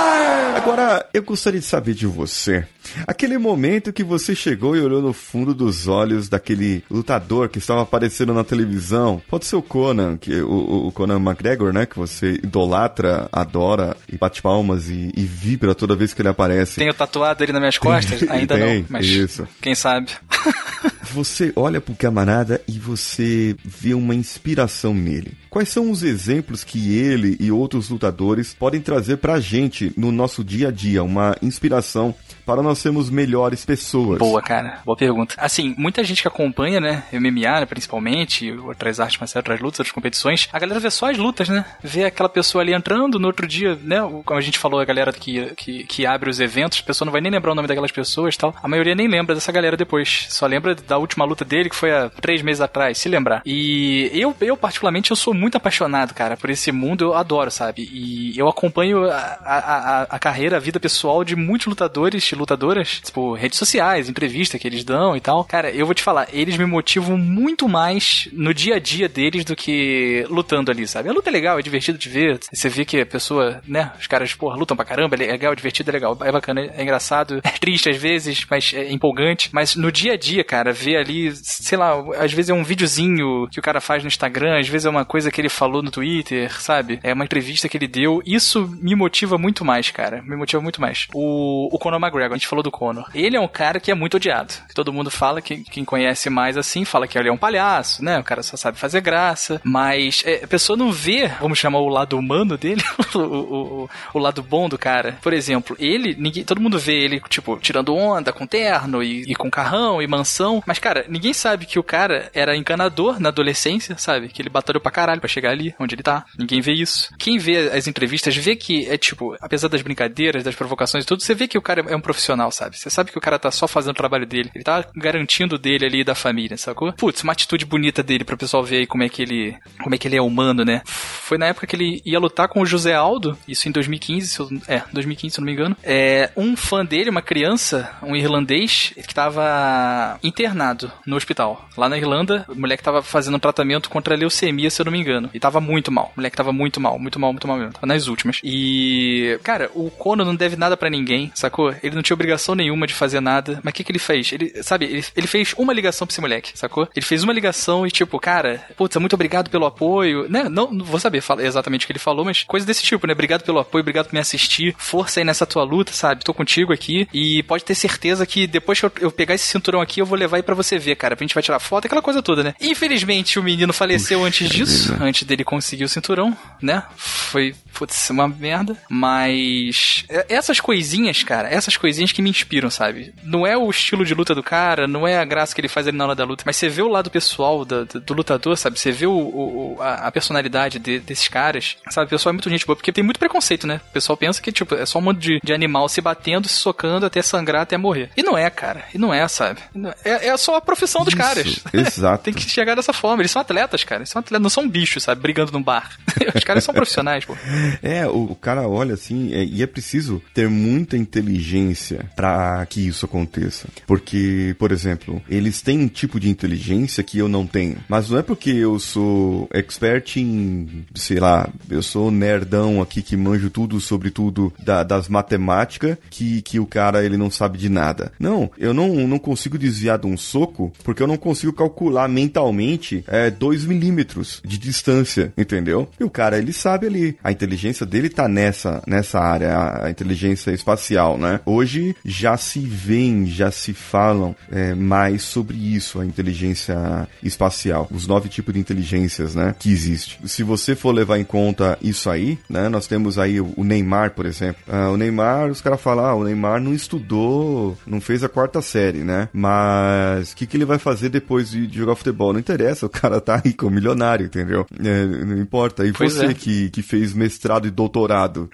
Agora, 0.81 1.05
eu 1.13 1.21
gostaria 1.21 1.59
de 1.59 1.65
saber 1.65 1.93
de 1.93 2.07
você. 2.07 2.65
Aquele 3.05 3.37
momento 3.37 3.93
que 3.93 4.03
você 4.03 4.33
chegou 4.33 4.75
e 4.75 4.81
olhou 4.81 4.99
no 4.99 5.13
fundo 5.13 5.53
dos 5.53 5.87
olhos 5.87 6.27
daquele 6.27 6.83
lutador 6.89 7.49
que 7.49 7.59
estava 7.59 7.83
aparecendo 7.83 8.33
na 8.33 8.43
televisão. 8.43 9.21
Pode 9.29 9.45
ser 9.45 9.55
o 9.55 9.61
Conan, 9.61 10.17
que, 10.17 10.41
o, 10.41 10.87
o 10.87 10.91
Conan 10.91 11.17
McGregor, 11.17 11.71
né? 11.71 11.85
Que 11.85 11.99
você 11.99 12.31
idolatra, 12.43 13.29
adora 13.31 13.95
e 14.11 14.17
bate 14.17 14.41
palmas 14.41 14.89
e, 14.89 15.11
e 15.15 15.23
vibra 15.23 15.75
toda 15.75 15.95
vez 15.95 16.15
que 16.15 16.21
ele 16.23 16.29
aparece. 16.29 16.79
Tenho 16.79 16.93
tatuado 16.95 17.43
ele 17.43 17.51
nas 17.51 17.61
minhas 17.61 17.77
costas? 17.77 18.23
Ainda 18.27 18.57
Tem, 18.57 18.79
não, 18.79 18.85
mas 18.89 19.05
isso. 19.05 19.47
quem 19.61 19.75
sabe. 19.75 20.11
Você 21.13 21.51
olha 21.55 21.81
pro 21.81 21.95
camarada 21.95 22.61
e 22.67 22.79
você 22.79 23.55
vê 23.63 23.93
uma 23.93 24.15
inspiração 24.15 24.93
nele. 24.93 25.33
Quais 25.49 25.69
são 25.69 25.91
os 25.91 26.03
exemplos 26.03 26.63
que 26.63 26.97
ele 26.97 27.35
e 27.39 27.51
outros 27.51 27.89
lutadores 27.89 28.53
podem 28.53 28.79
trazer 28.79 29.17
pra 29.17 29.39
gente 29.39 29.91
no 29.97 30.11
nosso 30.11 30.43
dia 30.43 30.69
a 30.69 30.71
dia? 30.71 31.03
Uma 31.03 31.35
inspiração 31.41 32.15
para 32.45 32.61
nós 32.63 32.79
sermos 32.79 33.09
melhores 33.09 33.65
pessoas. 33.65 34.17
Boa, 34.19 34.41
cara. 34.41 34.79
Boa 34.85 34.97
pergunta. 34.97 35.35
Assim, 35.37 35.75
muita 35.77 36.03
gente 36.03 36.21
que 36.21 36.27
acompanha, 36.27 36.79
né, 36.79 37.03
MMA, 37.11 37.59
né, 37.61 37.65
principalmente, 37.65 38.51
outras 38.51 38.99
artes 38.99 39.19
marciais, 39.19 39.41
outras 39.43 39.59
lutas, 39.59 39.79
outras 39.79 39.93
competições, 39.93 40.47
a 40.51 40.59
galera 40.59 40.79
vê 40.79 40.89
só 40.89 41.09
as 41.11 41.17
lutas, 41.17 41.49
né? 41.49 41.65
Vê 41.83 42.05
aquela 42.05 42.29
pessoa 42.29 42.61
ali 42.63 42.73
entrando, 42.73 43.19
no 43.19 43.27
outro 43.27 43.45
dia, 43.47 43.77
né, 43.83 44.01
o- 44.03 44.23
como 44.23 44.39
a 44.39 44.41
gente 44.41 44.57
falou, 44.57 44.79
a 44.79 44.85
galera 44.85 45.11
que, 45.13 45.53
que, 45.55 45.83
que 45.83 46.05
abre 46.05 46.29
os 46.29 46.39
eventos, 46.39 46.79
a 46.79 46.83
pessoa 46.87 47.05
não 47.05 47.11
vai 47.11 47.21
nem 47.21 47.31
lembrar 47.31 47.51
o 47.51 47.55
nome 47.55 47.67
daquelas 47.67 47.91
pessoas 47.91 48.35
tal. 48.37 48.55
A 48.61 48.67
maioria 48.67 48.95
nem 48.95 49.07
lembra 49.07 49.35
dessa 49.35 49.51
galera 49.51 49.75
depois. 49.77 50.25
Só 50.29 50.45
lembra 50.47 50.73
da 50.75 50.97
última 51.01 51.25
luta 51.25 51.43
dele, 51.43 51.69
que 51.69 51.75
foi 51.75 51.91
há 51.91 52.09
três 52.09 52.41
meses 52.41 52.61
atrás, 52.61 52.97
se 52.97 53.09
lembrar. 53.09 53.41
E 53.45 54.09
eu, 54.13 54.35
eu 54.41 54.55
particularmente, 54.55 55.11
eu 55.11 55.17
sou 55.17 55.33
muito 55.33 55.57
apaixonado, 55.57 56.13
cara, 56.13 56.37
por 56.37 56.49
esse 56.49 56.71
mundo, 56.71 57.03
eu 57.03 57.13
adoro, 57.13 57.51
sabe? 57.51 57.89
E 57.91 58.37
eu 58.37 58.47
acompanho 58.47 59.09
a, 59.09 59.15
a, 59.15 60.01
a, 60.03 60.19
carreira, 60.19 60.57
a 60.57 60.59
vida 60.59 60.79
pessoal 60.79 61.23
de 61.23 61.35
muitos 61.35 61.67
lutadores 61.67 62.23
e 62.31 62.35
lutadoras, 62.35 63.01
tipo, 63.01 63.33
redes 63.33 63.57
sociais, 63.57 64.09
entrevista 64.09 64.57
que 64.57 64.67
eles 64.67 64.83
dão 64.83 65.15
e 65.15 65.21
tal. 65.21 65.43
Cara, 65.43 65.71
eu 65.71 65.85
vou 65.85 65.95
te 65.95 66.03
falar, 66.03 66.27
eles 66.31 66.57
me 66.57 66.65
motivam 66.65 67.17
muito 67.17 67.67
mais 67.67 68.29
no 68.31 68.53
dia 68.53 68.75
a 68.75 68.79
dia 68.79 69.09
deles 69.09 69.43
do 69.43 69.55
que 69.55 70.25
lutando 70.29 70.71
ali, 70.71 70.87
sabe? 70.87 71.09
A 71.09 71.13
luta 71.13 71.29
é 71.29 71.33
legal, 71.33 71.59
é 71.59 71.61
divertido 71.61 71.97
de 71.97 72.09
ver. 72.09 72.39
Você 72.51 72.69
vê 72.69 72.85
que 72.85 73.01
a 73.01 73.05
pessoa, 73.05 73.61
né, 73.67 73.91
os 73.99 74.07
caras, 74.07 74.33
porra, 74.33 74.55
lutam 74.55 74.77
pra 74.77 74.85
caramba, 74.85 75.15
é 75.15 75.19
legal, 75.19 75.53
é 75.53 75.55
divertido, 75.55 75.89
é 75.89 75.93
legal, 75.93 76.17
é 76.21 76.31
bacana, 76.31 76.61
é 76.75 76.81
engraçado, 76.81 77.39
é 77.43 77.49
triste 77.51 77.89
às 77.89 77.97
vezes, 77.97 78.45
mas 78.49 78.73
é 78.73 78.91
empolgante. 78.91 79.49
Mas 79.51 79.75
no 79.75 79.91
dia 79.91 80.13
a 80.13 80.17
dia, 80.17 80.43
cara, 80.43 80.71
ver 80.71 80.90
ali, 80.95 81.33
sei 81.35 81.77
lá, 81.77 81.93
às 82.19 82.31
vezes 82.31 82.49
é 82.49 82.53
um 82.53 82.63
videozinho 82.63 83.47
que 83.49 83.59
o 83.59 83.63
cara 83.63 83.81
faz 83.81 84.03
no 84.03 84.07
Instagram, 84.07 84.59
às 84.59 84.67
vezes 84.67 84.85
é 84.85 84.89
uma 84.89 85.05
coisa 85.05 85.31
que 85.31 85.39
ele 85.39 85.49
falou 85.49 85.81
no 85.81 85.91
Twitter, 85.91 86.51
sabe? 86.61 86.99
É 87.03 87.13
uma 87.13 87.23
entrevista 87.23 87.67
que 87.67 87.77
ele 87.77 87.87
deu. 87.87 88.21
Isso 88.25 88.67
me 88.81 88.95
motiva 88.95 89.37
muito 89.37 89.63
mais, 89.63 89.91
cara. 89.91 90.21
Me 90.21 90.35
motiva 90.35 90.61
muito 90.61 90.81
mais. 90.81 91.07
O, 91.13 91.69
o 91.73 91.79
Conor 91.79 91.99
McGregor, 91.99 92.33
a 92.33 92.37
gente 92.37 92.47
falou 92.47 92.63
do 92.63 92.71
Conor. 92.71 93.09
Ele 93.13 93.35
é 93.35 93.39
um 93.39 93.47
cara 93.47 93.79
que 93.79 93.91
é 93.91 93.95
muito 93.95 94.17
odiado. 94.17 94.53
Todo 94.73 94.93
mundo 94.93 95.11
fala, 95.11 95.41
que 95.41 95.57
quem 95.57 95.85
conhece 95.85 96.29
mais 96.29 96.57
assim, 96.57 96.85
fala 96.85 97.07
que 97.07 97.17
ele 97.17 97.29
é 97.29 97.31
um 97.31 97.37
palhaço, 97.37 98.03
né? 98.03 98.19
O 98.19 98.23
cara 98.23 98.43
só 98.43 98.57
sabe 98.57 98.77
fazer 98.77 99.01
graça. 99.01 99.61
Mas 99.63 100.23
é, 100.25 100.43
a 100.43 100.47
pessoa 100.47 100.77
não 100.77 100.91
vê, 100.91 101.27
vamos 101.39 101.59
chamar 101.59 101.79
o 101.79 101.89
lado 101.89 102.17
humano 102.17 102.57
dele, 102.57 102.83
o, 103.13 103.19
o, 103.19 103.83
o, 103.83 103.89
o 104.13 104.19
lado 104.19 104.41
bom 104.41 104.67
do 104.67 104.77
cara. 104.77 105.17
Por 105.21 105.33
exemplo, 105.33 105.75
ele, 105.79 106.15
ninguém, 106.17 106.43
todo 106.43 106.61
mundo 106.61 106.79
vê 106.79 106.93
ele, 106.93 107.21
tipo, 107.29 107.57
tirando 107.57 107.95
onda 107.95 108.31
com 108.33 108.47
terno 108.47 109.03
e, 109.03 109.23
e 109.23 109.35
com 109.35 109.49
carrão 109.49 110.01
e 110.01 110.07
mansão. 110.07 110.63
Mas, 110.65 110.79
cara, 110.81 111.05
ninguém 111.07 111.33
sabe 111.33 111.65
que 111.65 111.79
o 111.79 111.83
cara 111.83 112.29
era 112.33 112.57
encanador 112.57 113.19
na 113.19 113.29
adolescência, 113.29 113.97
sabe? 113.97 114.27
Que 114.27 114.41
ele 114.41 114.49
batalhou 114.49 114.81
pra 114.81 114.91
caralho 114.91 115.21
pra 115.21 115.29
chegar 115.29 115.51
ali 115.51 115.73
onde 115.79 115.95
ele 115.95 116.03
tá. 116.03 116.25
Ninguém 116.37 116.59
vê 116.59 116.73
isso. 116.73 117.13
Quem 117.17 117.37
vê 117.37 117.69
as 117.69 117.87
entrevistas 117.87 118.35
vê 118.35 118.55
que 118.55 118.89
é 118.89 118.97
tipo, 118.97 119.37
apesar 119.39 119.67
das 119.67 119.81
brincadeiras, 119.81 120.43
das 120.43 120.55
provocações 120.55 121.03
e 121.03 121.07
tudo, 121.07 121.21
você 121.21 121.33
vê 121.33 121.47
que 121.47 121.57
o 121.57 121.61
cara 121.61 121.85
é 121.87 121.95
um 121.95 122.01
profissional, 122.01 122.51
sabe? 122.51 122.77
Você 122.77 122.89
sabe 122.89 123.11
que 123.11 123.17
o 123.17 123.21
cara 123.21 123.37
tá 123.37 123.51
só 123.51 123.67
fazendo 123.67 123.91
o 123.91 123.97
trabalho 123.97 124.25
dele. 124.25 124.49
Ele 124.53 124.63
tá 124.63 124.83
garantindo 124.95 125.57
dele 125.57 125.85
ali 125.85 126.03
da 126.03 126.15
família, 126.15 126.57
sacou? 126.57 126.91
Putz, 126.93 127.21
uma 127.23 127.33
atitude 127.33 127.65
bonita 127.65 128.01
dele 128.01 128.25
pro 128.25 128.37
pessoal 128.37 128.63
ver 128.63 128.77
aí 128.77 128.87
como 128.87 129.03
é 129.03 129.09
que 129.09 129.21
ele, 129.21 129.55
como 129.83 129.93
é 129.93 129.97
que 129.97 130.07
ele 130.07 130.17
é 130.17 130.21
humano, 130.21 130.65
né? 130.65 130.81
Foi 130.85 131.37
na 131.37 131.47
época 131.47 131.67
que 131.67 131.75
ele 131.75 132.01
ia 132.05 132.19
lutar 132.19 132.47
com 132.47 132.61
o 132.61 132.65
José 132.65 132.95
Aldo, 132.95 133.37
isso 133.47 133.69
em 133.69 133.71
2015, 133.71 134.27
se 134.27 134.39
eu, 134.39 134.49
é, 134.67 134.81
2015, 134.91 135.35
se 135.35 135.39
eu 135.39 135.41
não 135.41 135.45
me 135.45 135.53
engano. 135.53 135.77
É, 135.83 136.31
um 136.35 136.55
fã 136.55 136.83
dele, 136.83 137.09
uma 137.09 137.21
criança, 137.21 137.91
um 138.01 138.15
irlandês, 138.15 138.93
que 139.07 139.13
tava 139.13 140.19
internado 140.23 140.60
no 141.05 141.15
hospital. 141.15 141.67
Lá 141.77 141.89
na 141.89 141.97
Irlanda, 141.97 142.45
o 142.47 142.55
moleque 142.55 142.83
tava 142.83 143.01
fazendo 143.01 143.35
um 143.35 143.39
tratamento 143.39 143.89
contra 143.89 144.15
a 144.15 144.17
leucemia, 144.17 144.69
se 144.69 144.81
eu 144.81 144.85
não 144.85 144.91
me 144.91 144.99
engano. 144.99 145.29
E 145.33 145.39
tava 145.39 145.59
muito 145.59 145.91
mal. 145.91 146.11
O 146.15 146.19
moleque 146.19 146.37
tava 146.37 146.51
muito 146.51 146.79
mal, 146.79 146.97
muito 146.99 147.19
mal, 147.19 147.31
muito 147.31 147.47
mal 147.47 147.57
mesmo. 147.57 147.73
Tava 147.73 147.87
nas 147.87 148.07
últimas. 148.07 148.39
E, 148.43 149.39
cara, 149.43 149.69
o 149.73 149.89
Conor 149.89 150.25
não 150.25 150.35
deve 150.35 150.55
nada 150.55 150.77
pra 150.77 150.89
ninguém, 150.89 151.31
sacou? 151.35 151.73
Ele 151.81 151.95
não 151.95 152.01
tinha 152.01 152.15
obrigação 152.15 152.55
nenhuma 152.55 152.87
de 152.87 152.93
fazer 152.93 153.19
nada. 153.19 153.59
Mas 153.63 153.71
o 153.71 153.75
que 153.75 153.83
que 153.83 153.91
ele 153.91 153.99
fez? 153.99 154.31
Ele, 154.31 154.63
sabe, 154.63 154.85
ele, 154.85 155.03
ele 155.15 155.27
fez 155.27 155.53
uma 155.57 155.73
ligação 155.73 156.05
pra 156.05 156.13
esse 156.13 156.21
moleque, 156.21 156.51
sacou? 156.57 156.87
Ele 156.95 157.05
fez 157.05 157.23
uma 157.23 157.33
ligação 157.33 157.85
e 157.85 157.91
tipo, 157.91 158.19
cara, 158.19 158.65
putz, 158.75 158.95
muito 158.97 159.13
obrigado 159.13 159.49
pelo 159.49 159.65
apoio. 159.65 160.29
Né? 160.29 160.47
Não, 160.49 160.71
não 160.71 160.85
vou 160.85 160.99
saber 160.99 161.23
exatamente 161.39 161.83
o 161.83 161.87
que 161.87 161.91
ele 161.91 161.99
falou, 161.99 162.25
mas 162.25 162.43
coisa 162.43 162.65
desse 162.65 162.83
tipo, 162.83 163.07
né? 163.07 163.13
Obrigado 163.13 163.43
pelo 163.43 163.59
apoio, 163.59 163.81
obrigado 163.81 164.07
por 164.07 164.13
me 164.13 164.19
assistir. 164.19 164.75
Força 164.77 165.19
aí 165.19 165.23
nessa 165.23 165.45
tua 165.45 165.63
luta, 165.63 165.91
sabe? 165.91 166.23
Tô 166.23 166.33
contigo 166.33 166.73
aqui. 166.73 167.07
E 167.13 167.43
pode 167.43 167.63
ter 167.63 167.75
certeza 167.75 168.25
que 168.25 168.47
depois 168.47 168.79
que 168.79 168.85
eu, 168.85 168.91
eu 168.99 169.11
pegar 169.11 169.35
esse 169.35 169.47
cinturão 169.47 169.81
aqui, 169.81 170.01
eu 170.01 170.05
vou 170.05 170.17
levar 170.17 170.37
aí 170.37 170.43
pra 170.43 170.50
você 170.55 170.77
ver, 170.77 170.95
cara. 170.95 171.15
A 171.17 171.23
gente 171.23 171.33
vai 171.33 171.43
tirar 171.43 171.59
foto, 171.59 171.85
aquela 171.85 172.01
coisa 172.01 172.21
toda, 172.21 172.43
né? 172.43 172.53
Infelizmente, 172.59 173.39
o 173.39 173.43
menino 173.43 173.73
faleceu 173.73 174.23
antes 174.23 174.49
disso, 174.49 174.93
vida. 174.93 175.03
antes 175.03 175.23
dele 175.23 175.43
conseguir 175.43 175.83
o 175.83 175.89
cinturão, 175.89 176.35
né? 176.61 176.83
foi, 177.31 177.55
putz, 177.73 178.09
uma 178.09 178.27
merda. 178.27 178.75
Mas 178.89 180.03
é, 180.09 180.25
essas 180.29 180.59
coisinhas, 180.59 181.23
cara, 181.23 181.49
essas 181.49 181.77
coisinhas 181.77 182.11
que 182.11 182.21
me 182.21 182.29
inspiram, 182.29 182.69
sabe? 182.69 183.13
Não 183.23 183.47
é 183.47 183.57
o 183.57 183.69
estilo 183.69 184.05
de 184.05 184.13
luta 184.13 184.35
do 184.35 184.43
cara, 184.43 184.87
não 184.87 185.07
é 185.07 185.17
a 185.17 185.25
graça 185.25 185.55
que 185.55 185.61
ele 185.61 185.69
faz 185.69 185.87
ali 185.87 185.97
na 185.97 186.05
hora 186.05 186.15
da 186.15 186.25
luta, 186.25 186.43
mas 186.45 186.57
você 186.57 186.67
vê 186.67 186.81
o 186.81 186.87
lado 186.87 187.09
pessoal 187.09 187.63
do, 187.63 187.85
do, 187.85 187.99
do 188.01 188.13
lutador, 188.13 188.57
sabe? 188.57 188.77
Você 188.77 188.91
vê 188.91 189.07
o, 189.07 189.11
o 189.11 189.77
a, 189.79 190.07
a, 190.07 190.11
personalidade 190.11 190.77
de, 190.77 190.99
desses 190.99 191.27
caras, 191.27 191.77
sabe? 191.89 192.07
O 192.07 192.09
pessoal 192.09 192.31
é 192.31 192.33
muito 192.33 192.49
gente 192.49 192.65
boa, 192.65 192.75
porque 192.75 192.91
tem 192.91 193.03
muito 193.03 193.19
preconceito, 193.19 193.65
né? 193.65 193.79
O 193.89 193.93
pessoal 193.93 194.17
pensa 194.17 194.41
que, 194.41 194.51
tipo, 194.51 194.75
é 194.75 194.85
só 194.85 194.99
um 194.99 195.03
monte 195.03 195.19
de, 195.19 195.39
de 195.41 195.53
animal 195.53 195.87
se 195.87 196.01
batendo, 196.01 196.47
se 196.47 196.55
socando 196.55 197.05
até 197.05 197.21
sangrar, 197.21 197.61
até 197.61 197.77
morrer. 197.77 198.09
E 198.17 198.23
não 198.23 198.37
é, 198.37 198.49
cara. 198.49 198.83
E 198.93 198.97
não 198.97 199.13
é, 199.13 199.25
sabe? 199.27 199.61
É, 200.03 200.27
é 200.27 200.37
só 200.41 200.55
a 200.55 200.61
profissão 200.61 201.03
dos 201.03 201.13
Isso, 201.13 201.17
caras. 201.21 201.63
Exato. 201.73 202.23
tem 202.23 202.33
que 202.33 202.49
chegar 202.49 202.75
dessa 202.75 202.93
forma. 202.93 203.21
Eles 203.21 203.31
são 203.31 203.41
atletas, 203.41 203.83
cara. 203.83 204.01
Eles 204.01 204.09
são 204.09 204.19
atletas, 204.19 204.41
não 204.41 204.49
são 204.49 204.67
bichos, 204.67 205.03
sabe? 205.03 205.21
Brigando 205.21 205.51
num 205.51 205.63
bar. 205.63 205.97
Os 206.35 206.43
caras 206.43 206.63
são 206.63 206.73
profissionais, 206.73 207.25
pô. 207.25 207.35
É, 207.81 208.07
o, 208.07 208.31
o 208.31 208.35
cara 208.35 208.67
olha 208.67 208.93
assim, 208.93 209.33
é, 209.33 209.43
e 209.43 209.61
é 209.61 209.67
preciso 209.67 210.21
ter 210.33 210.49
muita 210.49 210.97
inteligência 210.97 212.09
para 212.15 212.65
que 212.65 212.87
isso 212.87 213.05
aconteça. 213.05 213.67
Porque, 213.85 214.55
por 214.57 214.71
exemplo, 214.71 215.21
eles 215.29 215.61
têm 215.61 215.79
um 215.79 215.87
tipo 215.87 216.19
de 216.19 216.29
inteligência 216.29 217.03
que 217.03 217.17
eu 217.17 217.27
não 217.27 217.45
tenho. 217.45 217.77
Mas 217.87 218.09
não 218.09 218.17
é 218.17 218.23
porque 218.23 218.49
eu 218.49 218.79
sou 218.79 219.49
expert 219.53 220.17
em, 220.17 220.85
sei 220.95 221.19
lá, 221.19 221.49
eu 221.69 221.81
sou 221.81 222.11
nerdão 222.11 222.81
aqui 222.81 223.01
que 223.01 223.15
manjo 223.15 223.49
tudo 223.49 223.79
sobre 223.79 224.11
tudo 224.11 224.53
da, 224.59 224.83
das 224.83 225.07
matemáticas 225.07 225.97
que, 226.09 226.41
que 226.41 226.59
o 226.59 226.65
cara 226.65 227.03
ele 227.03 227.17
não 227.17 227.29
sabe 227.29 227.57
de 227.57 227.69
nada. 227.69 228.11
Não, 228.19 228.49
eu 228.57 228.73
não, 228.73 229.07
não 229.07 229.19
consigo 229.19 229.57
desviar 229.57 229.97
de 229.97 230.07
um 230.07 230.17
soco 230.31 230.71
porque 230.83 231.03
eu 231.03 231.07
não 231.07 231.17
consigo 231.17 231.53
calcular 231.53 232.07
mentalmente 232.07 233.03
2 233.37 233.63
é, 233.63 233.67
milímetros 233.67 234.41
de 234.45 234.57
distância, 234.57 235.33
entendeu? 235.37 235.89
E 235.99 236.03
o 236.03 236.09
cara 236.09 236.37
ele 236.37 236.53
sabe 236.53 236.87
ali, 236.87 237.17
a 237.23 237.31
inteligência 237.31 237.85
dele 237.85 238.09
tá 238.09 238.27
nessa, 238.27 238.81
nessa 238.87 239.19
área, 239.19 239.53
a, 239.53 239.85
a 239.87 239.89
inteligência 239.89 240.51
espacial, 240.51 241.17
né? 241.17 241.39
Hoje 241.45 241.95
já 242.05 242.37
se 242.37 242.59
vêem, 242.59 243.25
já 243.25 243.51
se 243.51 243.73
falam 243.73 244.35
é, 244.51 244.73
mais 244.73 245.23
sobre 245.23 245.57
isso, 245.57 245.99
a 245.99 246.05
inteligência 246.05 247.07
espacial, 247.21 247.87
os 247.91 248.07
nove 248.07 248.29
tipos 248.29 248.53
de 248.53 248.59
inteligências, 248.59 249.35
né, 249.35 249.55
que 249.57 249.71
existe. 249.71 250.19
Se 250.25 250.43
você 250.43 250.75
for 250.75 250.91
levar 250.91 251.19
em 251.19 251.23
conta 251.23 251.77
isso 251.81 252.09
aí, 252.09 252.37
né, 252.49 252.69
nós 252.69 252.87
temos 252.87 253.17
aí 253.17 253.39
o 253.41 253.63
Neymar, 253.63 254.11
por 254.11 254.25
exemplo. 254.25 254.61
Ah, 254.67 254.89
o 254.89 254.97
Neymar, 254.97 255.49
os 255.49 255.61
caras 255.61 255.81
falam, 255.81 256.05
ah, 256.05 256.15
o 256.15 256.23
Neymar 256.23 256.61
não 256.61 256.73
estudou, 256.73 257.77
não 257.85 257.99
fez 257.99 258.23
a 258.23 258.29
quarta 258.29 258.61
série, 258.61 258.99
né? 258.99 259.29
Mas 259.33 260.20
o 260.21 260.35
que, 260.35 260.45
que 260.45 260.57
ele 260.57 260.65
vai 260.65 260.77
fazer 260.77 261.09
depois 261.09 261.49
de, 261.51 261.67
de, 261.67 261.77
jogar 261.77 261.95
futebol? 261.95 262.33
Não 262.33 262.39
interessa, 262.39 262.85
o 262.85 262.89
cara 262.89 263.19
tá 263.19 263.37
rico, 263.37 263.69
milionário, 263.69 264.25
entendeu? 264.25 264.65
É, 264.79 265.05
não 265.05 265.37
importa. 265.37 265.85
E 265.85 265.91
pois 265.91 266.13
você 266.13 266.25
é. 266.27 266.33
que, 266.33 266.69
que 266.69 266.81
fez 266.81 267.13
mestrado 267.13 267.67
e 267.67 267.71
doutorado, 267.71 268.49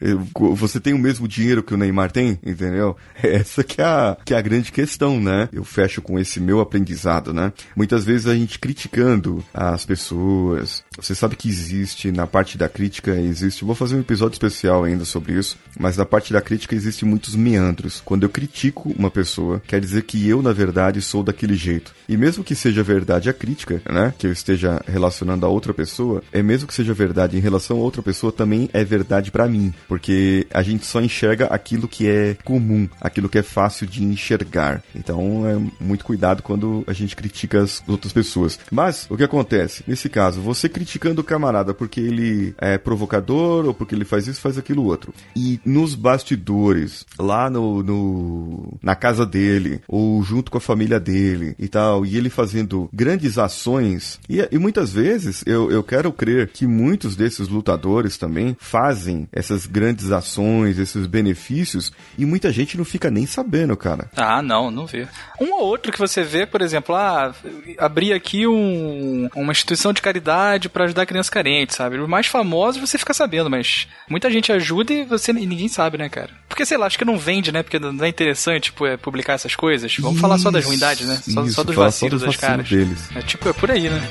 você 0.56 0.80
tem 0.80 0.94
o 0.94 1.00
mesmo 1.00 1.28
dinheiro 1.28 1.64
que 1.64 1.74
o 1.74 1.78
Neymar 1.78 2.12
tem, 2.12 2.40
entendeu? 2.46 2.96
Essa 3.22 3.64
que 3.64 3.82
é 3.82 3.86
a, 3.86 4.18
que 4.24 4.34
é 4.34 4.38
a 4.38 4.42
grande 4.42 4.72
questão, 4.72 5.20
né? 5.20 5.50
Eu 5.52 5.64
fecho 5.64 6.02
com 6.02 6.20
esse 6.20 6.40
meu 6.40 6.60
aprendizado, 6.60 7.34
né? 7.34 7.52
Muitas 7.76 8.06
vezes 8.06 8.28
a 8.28 8.36
gente 8.36 8.60
criticando 8.60 9.44
as 9.54 9.86
pessoas. 9.86 10.84
Você 10.98 11.14
sabe 11.14 11.36
que 11.36 11.50
existe, 11.50 12.12
na 12.12 12.28
parte 12.28 12.58
da 12.58 12.70
crítica, 12.70 13.12
existe. 13.16 13.66
Vou 13.66 13.76
fazer 13.76 13.96
um 13.96 14.02
episódio 14.02 14.36
especial 14.36 14.84
ainda 14.84 15.06
sobre 15.06 15.34
isso, 15.34 15.58
mas 15.80 15.98
na 15.98 16.06
parte 16.06 16.34
da 16.34 16.42
crítica 16.42 16.76
existe 16.76 17.06
muitos 17.06 17.36
meandros. 17.36 18.02
Quando 18.04 18.24
eu 18.24 18.30
critico 18.30 18.94
uma 18.98 19.12
pessoa, 19.12 19.62
quer 19.66 19.80
dizer 19.80 20.04
que 20.04 20.28
eu, 20.28 20.42
na 20.42 20.54
verdade, 20.54 21.02
sou 21.02 21.24
daquele 21.24 21.56
jeito. 21.58 21.94
E 22.08 22.16
mesmo 22.16 22.44
que 22.44 22.56
seja 22.56 22.84
verdade 22.84 23.30
a 23.30 23.34
crítica, 23.34 23.82
né? 23.90 24.14
Que 24.18 24.28
eu 24.28 24.32
esteja 24.32 24.82
relacionando 24.88 25.46
a 25.46 25.50
outra 25.50 25.74
pessoa, 25.74 26.24
é 26.32 26.42
mesmo 26.42 26.68
que 26.68 26.74
seja 26.74 26.94
verdade 26.94 27.38
em 27.38 27.42
relação 27.42 27.78
a 27.78 27.82
outra 27.82 28.02
pessoa, 28.02 28.32
também 28.32 28.70
é 28.74 28.84
verdade 28.84 29.32
para 29.32 29.48
mim. 29.48 29.74
Porque 29.88 30.48
a 30.54 30.62
gente 30.62 30.86
só 30.86 31.02
enxerga 31.02 31.48
aquilo 31.48 31.88
que 31.88 32.08
é 32.08 32.38
comum, 32.44 32.88
aquilo 33.02 33.30
que 33.30 33.38
é 33.38 33.44
fácil 33.44 33.88
de 33.88 34.04
enxergar. 34.04 34.84
Então 34.96 35.46
é 35.48 35.84
muito 35.84 36.06
cuidado 36.06 36.44
quando 36.44 36.84
a 36.88 36.94
gente 36.94 37.16
critica 37.16 37.62
as 37.62 37.84
outras 37.88 38.14
pessoas. 38.14 38.60
Mas 38.72 39.08
o 39.10 39.18
que 39.18 39.24
acontece? 39.24 39.84
Nesse 39.88 40.10
caso, 40.10 40.42
você 40.42 40.70
criticando 40.70 41.22
o 41.22 41.24
camarada 41.24 41.74
porque 41.74 42.00
ele 42.00 42.54
é 42.58 42.78
provocador 42.78 43.66
ou 43.66 43.74
porque 43.74 43.96
ele 43.96 44.06
faz 44.06 44.28
isso, 44.28 44.42
faz 44.42 44.58
aquilo 44.58 44.86
outro. 44.86 45.14
E 45.36 45.60
nos 45.66 45.96
bastidores, 45.96 47.06
lá 47.20 47.50
no, 47.50 47.84
no 47.84 48.78
na 48.82 48.96
casa 48.96 49.26
dele, 49.26 49.82
ou 49.88 50.22
junto 50.24 50.52
com 50.52 50.58
a 50.58 50.62
família 50.62 51.00
dele 51.00 51.47
e 51.58 51.68
tal, 51.68 52.06
e 52.06 52.18
ele 52.18 52.30
fazendo 52.30 52.90
grandes 52.94 53.38
ações, 53.38 54.20
e, 54.30 54.46
e 54.52 54.58
muitas 54.58 54.92
vezes 54.92 55.44
eu, 55.46 55.72
eu 55.72 55.84
quero 55.84 56.12
crer 56.12 56.48
que 56.48 56.66
muitos 56.66 57.16
desses 57.16 57.48
lutadores 57.48 58.18
também 58.18 58.56
fazem 58.60 59.28
essas 59.32 59.66
grandes 59.66 60.12
ações, 60.12 60.78
esses 60.78 61.06
benefícios, 61.06 61.92
e 62.18 62.26
muita 62.26 62.52
gente 62.52 62.78
não 62.78 62.86
fica 62.86 63.10
nem 63.10 63.26
sabendo, 63.26 63.76
cara. 63.78 64.10
Ah, 64.16 64.42
não, 64.42 64.72
não 64.72 64.86
vê. 64.86 65.08
Um 65.40 65.54
ou 65.54 65.66
outro 65.66 65.92
que 65.92 66.00
você 66.00 66.24
vê, 66.24 66.46
por 66.46 66.62
exemplo, 66.62 66.96
ah, 66.96 67.34
abrir 67.78 68.14
aqui 68.14 68.48
um, 68.48 69.30
uma 69.36 69.52
instituição 69.52 69.94
de 69.94 70.02
caridade 70.02 70.70
para 70.70 70.86
ajudar 70.86 71.06
crianças 71.06 71.30
carentes, 71.30 71.76
sabe? 71.76 71.98
Os 71.98 72.10
mais 72.10 72.28
famosos 72.28 72.82
você 72.82 72.98
fica 72.98 73.14
sabendo, 73.14 73.50
mas 73.50 73.88
muita 74.10 74.30
gente 74.30 74.52
ajuda 74.52 74.94
e 74.94 75.06
você 75.06 75.32
e 75.32 75.46
ninguém 75.46 75.68
sabe, 75.68 75.98
né, 75.98 76.10
cara? 76.10 76.30
Porque, 76.48 76.66
sei 76.66 76.78
lá, 76.78 76.86
acho 76.86 76.98
que 76.98 77.06
não 77.06 77.18
vende, 77.18 77.52
né? 77.52 77.62
Porque 77.62 77.78
não 77.78 78.04
é 78.04 78.08
interessante 78.08 78.66
tipo, 78.66 78.86
é, 78.86 78.98
publicar 78.98 79.34
essas 79.34 79.56
coisas. 79.56 79.96
Vamos 79.98 80.14
isso, 80.14 80.22
falar 80.22 80.38
só 80.38 80.50
das 80.50 80.66
ruindades, 80.66 81.08
né? 81.08 81.22
Só, 81.22 81.44
isso, 81.44 81.54
só 81.54 81.64
dos 81.64 81.76
vacilos 81.76 82.22
das 82.22 82.36
caras. 82.36 82.68
Deles. 82.68 83.10
É 83.16 83.22
tipo, 83.22 83.50
é 83.50 83.54
por 83.54 83.70
aí, 83.70 83.90
né? 83.90 84.02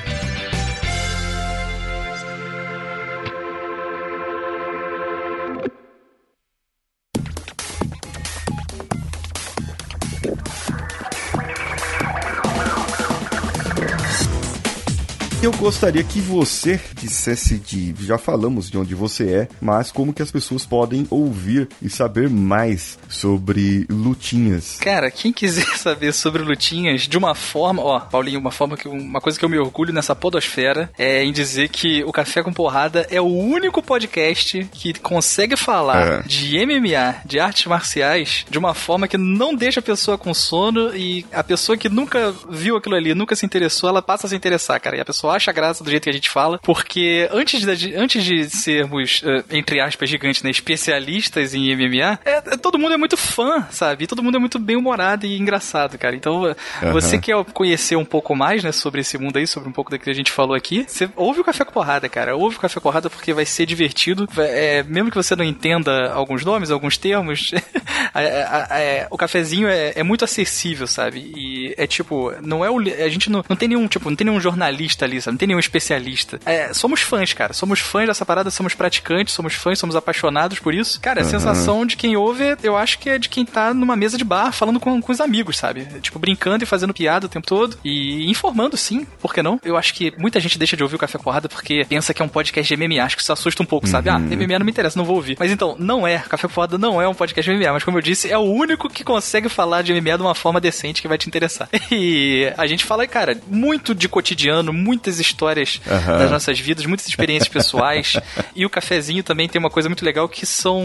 Eu 15.46 15.52
gostaria 15.52 16.02
que 16.02 16.18
você 16.20 16.80
dissesse 16.94 17.56
de. 17.58 17.94
Já 18.04 18.18
falamos 18.18 18.68
de 18.68 18.76
onde 18.76 18.96
você 18.96 19.32
é, 19.32 19.48
mas 19.60 19.92
como 19.92 20.12
que 20.12 20.20
as 20.20 20.32
pessoas 20.32 20.66
podem 20.66 21.06
ouvir 21.08 21.68
e 21.80 21.88
saber 21.88 22.28
mais 22.28 22.98
sobre 23.08 23.86
lutinhas. 23.88 24.78
Cara, 24.80 25.08
quem 25.08 25.32
quiser 25.32 25.64
saber 25.78 26.12
sobre 26.12 26.42
lutinhas 26.42 27.02
de 27.02 27.16
uma 27.16 27.32
forma, 27.32 27.80
ó, 27.80 28.00
Paulinho, 28.00 28.40
uma 28.40 28.50
forma 28.50 28.76
que 28.76 28.88
uma 28.88 29.20
coisa 29.20 29.38
que 29.38 29.44
eu 29.44 29.48
me 29.48 29.56
orgulho 29.56 29.92
nessa 29.92 30.16
podosfera 30.16 30.90
é 30.98 31.22
em 31.22 31.32
dizer 31.32 31.68
que 31.68 32.02
o 32.02 32.10
Café 32.10 32.42
com 32.42 32.52
Porrada 32.52 33.06
é 33.08 33.20
o 33.20 33.26
único 33.26 33.80
podcast 33.80 34.68
que 34.72 34.94
consegue 34.94 35.56
falar 35.56 36.06
é. 36.06 36.22
de 36.22 36.58
MMA, 36.66 37.20
de 37.24 37.38
artes 37.38 37.66
marciais, 37.66 38.44
de 38.50 38.58
uma 38.58 38.74
forma 38.74 39.06
que 39.06 39.16
não 39.16 39.54
deixa 39.54 39.78
a 39.78 39.82
pessoa 39.82 40.18
com 40.18 40.34
sono 40.34 40.96
e 40.96 41.24
a 41.32 41.44
pessoa 41.44 41.78
que 41.78 41.88
nunca 41.88 42.34
viu 42.50 42.76
aquilo 42.76 42.96
ali, 42.96 43.14
nunca 43.14 43.36
se 43.36 43.46
interessou, 43.46 43.88
ela 43.88 44.02
passa 44.02 44.26
a 44.26 44.30
se 44.30 44.34
interessar, 44.34 44.80
cara. 44.80 44.96
E 44.96 45.00
a 45.00 45.04
pessoa 45.04 45.35
acha 45.36 45.52
graça 45.52 45.84
do 45.84 45.90
jeito 45.90 46.04
que 46.04 46.10
a 46.10 46.12
gente 46.12 46.30
fala, 46.30 46.58
porque 46.62 47.28
antes 47.32 47.64
de, 47.78 47.94
antes 47.94 48.24
de 48.24 48.48
sermos, 48.50 49.22
uh, 49.22 49.44
entre 49.50 49.80
aspas, 49.80 50.08
gigantes, 50.08 50.42
né, 50.42 50.50
especialistas 50.50 51.54
em 51.54 51.74
MMA, 51.74 52.18
é, 52.24 52.36
é, 52.36 52.56
todo 52.56 52.78
mundo 52.78 52.94
é 52.94 52.96
muito 52.96 53.16
fã, 53.16 53.66
sabe? 53.70 54.06
todo 54.06 54.22
mundo 54.22 54.36
é 54.36 54.40
muito 54.40 54.58
bem 54.58 54.76
humorado 54.76 55.26
e 55.26 55.38
engraçado, 55.38 55.98
cara. 55.98 56.16
Então, 56.16 56.42
uhum. 56.42 56.92
você 56.92 57.18
quer 57.18 57.36
conhecer 57.52 57.96
um 57.96 58.04
pouco 58.04 58.34
mais, 58.34 58.62
né, 58.64 58.72
sobre 58.72 59.00
esse 59.00 59.18
mundo 59.18 59.36
aí, 59.36 59.46
sobre 59.46 59.68
um 59.68 59.72
pouco 59.72 59.90
daquilo 59.90 60.04
que 60.04 60.10
a 60.10 60.14
gente 60.14 60.32
falou 60.32 60.54
aqui, 60.54 60.84
você 60.86 61.08
ouve 61.16 61.40
o 61.40 61.44
Café 61.44 61.64
com 61.64 61.72
Porrada, 61.72 62.08
cara. 62.08 62.36
Ouve 62.36 62.56
o 62.56 62.60
Café 62.60 62.74
com 62.74 62.82
Porrada 62.82 63.10
porque 63.10 63.32
vai 63.32 63.44
ser 63.44 63.66
divertido. 63.66 64.28
É, 64.38 64.82
mesmo 64.84 65.10
que 65.10 65.16
você 65.16 65.36
não 65.36 65.44
entenda 65.44 66.12
alguns 66.12 66.44
nomes, 66.44 66.70
alguns 66.70 66.96
termos, 66.96 67.50
o 69.10 69.16
cafezinho 69.16 69.68
é, 69.68 69.92
é, 69.96 70.02
muito 70.02 70.24
acessível, 70.24 70.86
sabe? 70.86 71.32
E 71.36 71.74
é 71.76 71.86
tipo, 71.86 72.32
não 72.42 72.64
é 72.64 72.70
o. 72.70 72.78
A 72.78 73.08
gente 73.08 73.30
não, 73.30 73.44
não 73.48 73.56
tem 73.56 73.68
nenhum, 73.68 73.86
tipo, 73.86 74.08
não 74.08 74.16
tem 74.16 74.26
nenhum 74.26 74.40
jornalista 74.40 75.04
ali, 75.04 75.20
sabe? 75.26 75.34
Não 75.34 75.38
tem 75.38 75.48
nenhum 75.48 75.60
especialista. 75.60 76.40
É, 76.44 76.72
somos 76.72 77.00
fãs, 77.00 77.32
cara. 77.32 77.52
Somos 77.52 77.80
fãs 77.80 78.06
dessa 78.06 78.24
parada, 78.24 78.50
somos 78.50 78.74
praticantes, 78.74 79.34
somos 79.34 79.54
fãs, 79.54 79.78
somos 79.78 79.96
apaixonados 79.96 80.58
por 80.58 80.74
isso. 80.74 81.00
Cara, 81.00 81.20
a 81.20 81.24
uhum. 81.24 81.30
sensação 81.30 81.86
de 81.86 81.96
quem 81.96 82.16
ouve, 82.16 82.56
eu 82.62 82.76
acho 82.76 82.98
que 82.98 83.10
é 83.10 83.18
de 83.18 83.28
quem 83.28 83.44
tá 83.44 83.74
numa 83.74 83.96
mesa 83.96 84.16
de 84.16 84.24
bar 84.24 84.52
falando 84.52 84.80
com, 84.80 85.00
com 85.00 85.12
os 85.12 85.20
amigos, 85.20 85.56
sabe? 85.56 85.86
Tipo, 86.00 86.18
brincando 86.18 86.64
e 86.64 86.66
fazendo 86.66 86.94
piada 86.94 87.26
o 87.26 87.28
tempo 87.28 87.46
todo. 87.46 87.76
E 87.84 88.30
informando, 88.30 88.76
sim. 88.76 89.06
Por 89.20 89.34
que 89.34 89.42
não? 89.42 89.60
Eu 89.64 89.76
acho 89.76 89.94
que 89.94 90.12
muita 90.18 90.40
gente 90.40 90.58
deixa 90.58 90.76
de 90.76 90.82
ouvir 90.82 90.96
o 90.96 90.98
Café 90.98 91.18
Porrada 91.18 91.48
porque 91.48 91.84
pensa 91.88 92.14
que 92.14 92.22
é 92.22 92.24
um 92.24 92.28
podcast 92.28 92.74
de 92.74 92.88
MMA. 92.88 93.02
Acho 93.02 93.16
que 93.16 93.22
isso 93.22 93.32
assusta 93.32 93.62
um 93.62 93.66
pouco, 93.66 93.86
uhum. 93.86 93.92
sabe? 93.92 94.08
Ah, 94.08 94.18
MMA 94.18 94.34
uhum. 94.34 94.58
não 94.58 94.66
me 94.66 94.70
interessa, 94.70 94.98
não 94.98 95.04
vou 95.04 95.16
ouvir. 95.16 95.36
Mas 95.38 95.50
então, 95.50 95.76
não 95.78 96.06
é. 96.06 96.18
Café 96.18 96.48
Porrada 96.48 96.78
não 96.78 97.00
é 97.00 97.08
um 97.08 97.14
podcast 97.14 97.50
de 97.50 97.56
MMA. 97.56 97.72
Mas 97.72 97.84
como 97.84 97.98
eu 97.98 98.02
disse, 98.02 98.30
é 98.30 98.38
o 98.38 98.42
único 98.42 98.88
que 98.88 99.04
consegue 99.04 99.48
falar 99.48 99.82
de 99.82 99.92
MMA 99.92 100.16
de 100.16 100.22
uma 100.22 100.34
forma 100.34 100.60
decente 100.60 101.02
que 101.02 101.08
vai 101.08 101.18
te 101.18 101.26
interessar. 101.28 101.68
E 101.96 102.52
a 102.56 102.66
gente 102.66 102.84
fala, 102.84 103.06
cara, 103.06 103.38
muito 103.46 103.94
de 103.94 104.08
cotidiano, 104.08 104.72
muitas 104.72 105.15
histórias 105.20 105.80
Aham. 105.86 106.18
das 106.18 106.30
nossas 106.30 106.58
vidas, 106.58 106.86
muitas 106.86 107.06
experiências 107.06 107.48
pessoais. 107.48 108.16
e 108.54 108.64
o 108.64 108.70
cafezinho 108.70 109.22
também 109.22 109.48
tem 109.48 109.58
uma 109.58 109.70
coisa 109.70 109.88
muito 109.88 110.04
legal 110.04 110.28
que 110.28 110.46
são. 110.46 110.84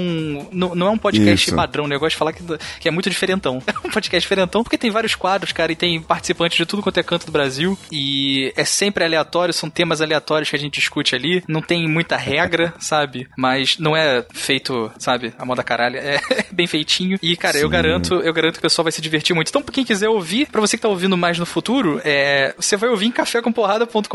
Não, 0.52 0.76
não 0.76 0.88
é 0.88 0.89
um 0.89 0.98
podcast 0.98 1.48
Isso. 1.48 1.56
padrão, 1.56 1.88
né? 1.88 1.96
Eu 1.96 2.00
gosto 2.00 2.12
de 2.12 2.17
falar 2.17 2.34
que, 2.34 2.44
que 2.80 2.88
é 2.88 2.91
muito 2.91 3.10
diferentão. 3.10 3.62
É 3.72 3.88
um 3.88 3.91
podcast 3.91 4.22
diferentão 4.22 4.63
porque 4.63 4.78
tem 4.78 4.91
vários 4.91 5.15
quadros, 5.15 5.52
cara, 5.54 5.72
e 5.72 5.76
tem 5.76 6.02
participantes 6.02 6.58
de 6.58 6.65
tudo 6.65 6.84
quanto 6.84 7.00
é 7.00 7.04
canto 7.04 7.26
do 7.26 7.32
Brasil. 7.32 7.78
E 7.91 8.54
é 8.56 8.65
sempre 8.65 9.04
aleatório, 9.04 9.54
são 9.54 9.70
temas 9.70 10.02
aleatórios 10.02 10.50
que 10.50 10.56
a 10.56 10.60
gente 10.60 10.76
discute 10.76 11.15
ali. 11.15 11.44
Não 11.48 11.62
tem 11.62 11.88
muita 11.88 12.17
regra, 12.17 12.74
sabe? 12.80 13.28
Mas 13.38 13.78
não 13.80 13.96
é 13.96 14.26
feito, 14.34 14.91
sabe, 15.00 15.34
a 15.38 15.46
moda 15.46 15.63
caralho. 15.63 15.98
É 15.98 16.20
bem 16.52 16.67
feitinho. 16.67 17.17
E, 17.22 17.36
cara, 17.38 17.58
eu 17.58 17.67
Sim. 17.67 17.72
garanto, 17.72 18.15
eu 18.15 18.34
garanto 18.34 18.54
que 18.54 18.60
o 18.60 18.62
pessoal 18.62 18.84
vai 18.84 18.91
se 18.91 19.02
divertir 19.02 19.34
muito. 19.34 19.50
Então, 19.50 19.62
pra 19.62 19.74
quem 19.74 19.86
quiser 19.86 20.10
ouvir, 20.10 20.48
pra 20.48 20.62
você 20.62 20.76
que 20.78 20.84
tá 20.84 20.89
ouvindo 20.89 21.17
mais 21.17 21.39
no 21.39 21.46
futuro, 21.46 22.02
é, 22.04 22.54
você 22.58 22.76
vai 22.76 22.89
ouvir 22.89 23.08
em 23.08 23.12
cafécomporrada.com.br. 23.12 24.11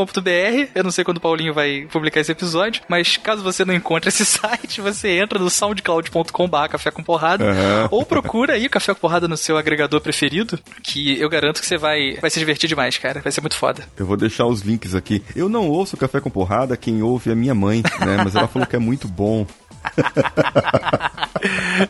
Eu 0.74 0.84
não 0.84 0.90
sei 0.90 1.04
quando 1.04 1.16
o 1.18 1.20
Paulinho 1.20 1.54
vai 1.54 1.86
publicar 1.90 2.20
esse 2.20 2.32
episódio, 2.32 2.82
mas 2.88 3.16
caso 3.16 3.42
você 3.42 3.64
não 3.64 3.74
encontre 3.74 4.08
esse 4.08 4.24
site, 4.26 4.80
você 4.80 5.18
entra 5.18 5.38
no 5.38 5.48
soundcloud.com.br 5.48 6.68
café 6.70 6.90
com 6.90 7.02
porrada 7.02 7.44
Aham. 7.50 7.88
ou 7.90 8.04
procura 8.04 8.54
aí 8.54 8.68
Café 8.68 8.92
com 8.94 9.00
Porrada 9.00 9.28
no 9.28 9.36
seu 9.36 9.56
agregador 9.56 10.00
preferido, 10.00 10.58
que 10.82 11.18
eu 11.20 11.28
garanto 11.28 11.60
que 11.60 11.66
você 11.66 11.78
vai, 11.78 12.16
vai 12.20 12.30
se 12.30 12.38
divertir 12.38 12.68
demais, 12.68 12.98
cara. 12.98 13.20
Vai 13.20 13.32
ser 13.32 13.40
muito 13.40 13.56
foda. 13.56 13.86
Eu 13.96 14.06
vou 14.06 14.16
deixar 14.16 14.46
os 14.46 14.60
links 14.60 14.94
aqui. 14.94 15.22
Eu 15.34 15.48
não 15.48 15.68
ouço 15.68 15.96
Café 15.96 16.20
com 16.20 16.30
Porrada, 16.30 16.76
quem 16.76 17.02
ouve 17.02 17.30
é 17.30 17.34
minha 17.34 17.54
mãe, 17.54 17.82
né? 18.00 18.18
Mas 18.22 18.34
ela 18.34 18.48
falou 18.48 18.66
que 18.66 18.76
é 18.76 18.78
muito 18.78 19.08
bom. 19.08 19.46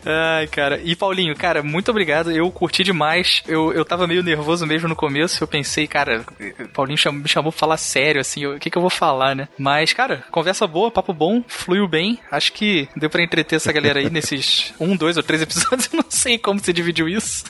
Ai, 0.05 0.47
cara. 0.47 0.79
E 0.83 0.95
Paulinho, 0.95 1.35
cara, 1.35 1.63
muito 1.63 1.89
obrigado. 1.91 2.31
Eu 2.31 2.49
curti 2.51 2.83
demais. 2.83 3.43
Eu, 3.47 3.73
eu 3.73 3.83
tava 3.85 4.07
meio 4.07 4.23
nervoso 4.23 4.65
mesmo 4.65 4.87
no 4.87 4.95
começo. 4.95 5.43
Eu 5.43 5.47
pensei, 5.47 5.87
cara, 5.87 6.25
Paulinho 6.73 6.97
cham- 6.97 7.11
me 7.13 7.27
chamou 7.27 7.51
pra 7.51 7.59
falar 7.59 7.77
sério, 7.77 8.21
assim, 8.21 8.45
o 8.45 8.59
que 8.59 8.69
que 8.69 8.77
eu 8.77 8.81
vou 8.81 8.89
falar, 8.89 9.35
né? 9.35 9.47
Mas, 9.57 9.93
cara, 9.93 10.23
conversa 10.31 10.67
boa, 10.67 10.91
papo 10.91 11.13
bom, 11.13 11.43
fluiu 11.47 11.87
bem. 11.87 12.19
Acho 12.31 12.53
que 12.53 12.87
deu 12.95 13.09
pra 13.09 13.23
entreter 13.23 13.55
essa 13.57 13.71
galera 13.71 13.99
aí 13.99 14.09
nesses 14.09 14.73
um, 14.79 14.95
dois 14.95 15.17
ou 15.17 15.23
três 15.23 15.41
episódios. 15.41 15.89
Eu 15.93 15.97
não 15.97 16.05
sei 16.09 16.37
como 16.37 16.59
você 16.59 16.73
dividiu 16.73 17.07
isso. 17.07 17.45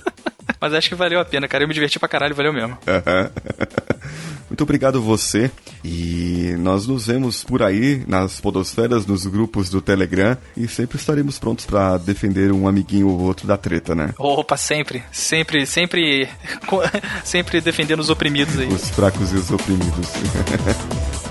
Mas 0.59 0.73
acho 0.73 0.89
que 0.89 0.95
valeu 0.95 1.19
a 1.19 1.25
pena, 1.25 1.47
cara. 1.47 1.63
Eu 1.63 1.67
me 1.67 1.73
diverti 1.73 1.99
pra 1.99 2.07
caralho, 2.07 2.35
valeu 2.35 2.53
mesmo. 2.53 2.77
Muito 4.49 4.63
obrigado 4.63 5.01
você. 5.01 5.51
E 5.83 6.55
nós 6.57 6.87
nos 6.87 7.07
vemos 7.07 7.43
por 7.43 7.61
aí 7.61 8.03
nas 8.07 8.39
podosferas, 8.39 9.05
nos 9.05 9.25
grupos 9.25 9.69
do 9.69 9.81
Telegram 9.81 10.37
e 10.55 10.67
sempre 10.67 10.97
estaremos 10.97 11.37
prontos 11.37 11.65
pra 11.65 11.97
defender 11.97 12.51
um 12.51 12.67
amiguinho 12.67 13.07
ou 13.07 13.19
outro 13.21 13.45
da 13.45 13.57
treta, 13.57 13.93
né? 13.93 14.13
Opa, 14.17 14.57
sempre. 14.57 15.03
Sempre, 15.11 15.65
sempre. 15.65 16.29
sempre 17.23 17.61
defendendo 17.61 17.99
os 17.99 18.09
oprimidos 18.09 18.57
aí. 18.57 18.67
Os 18.67 18.89
fracos 18.89 19.31
e 19.31 19.35
os 19.35 19.51
oprimidos. 19.51 20.07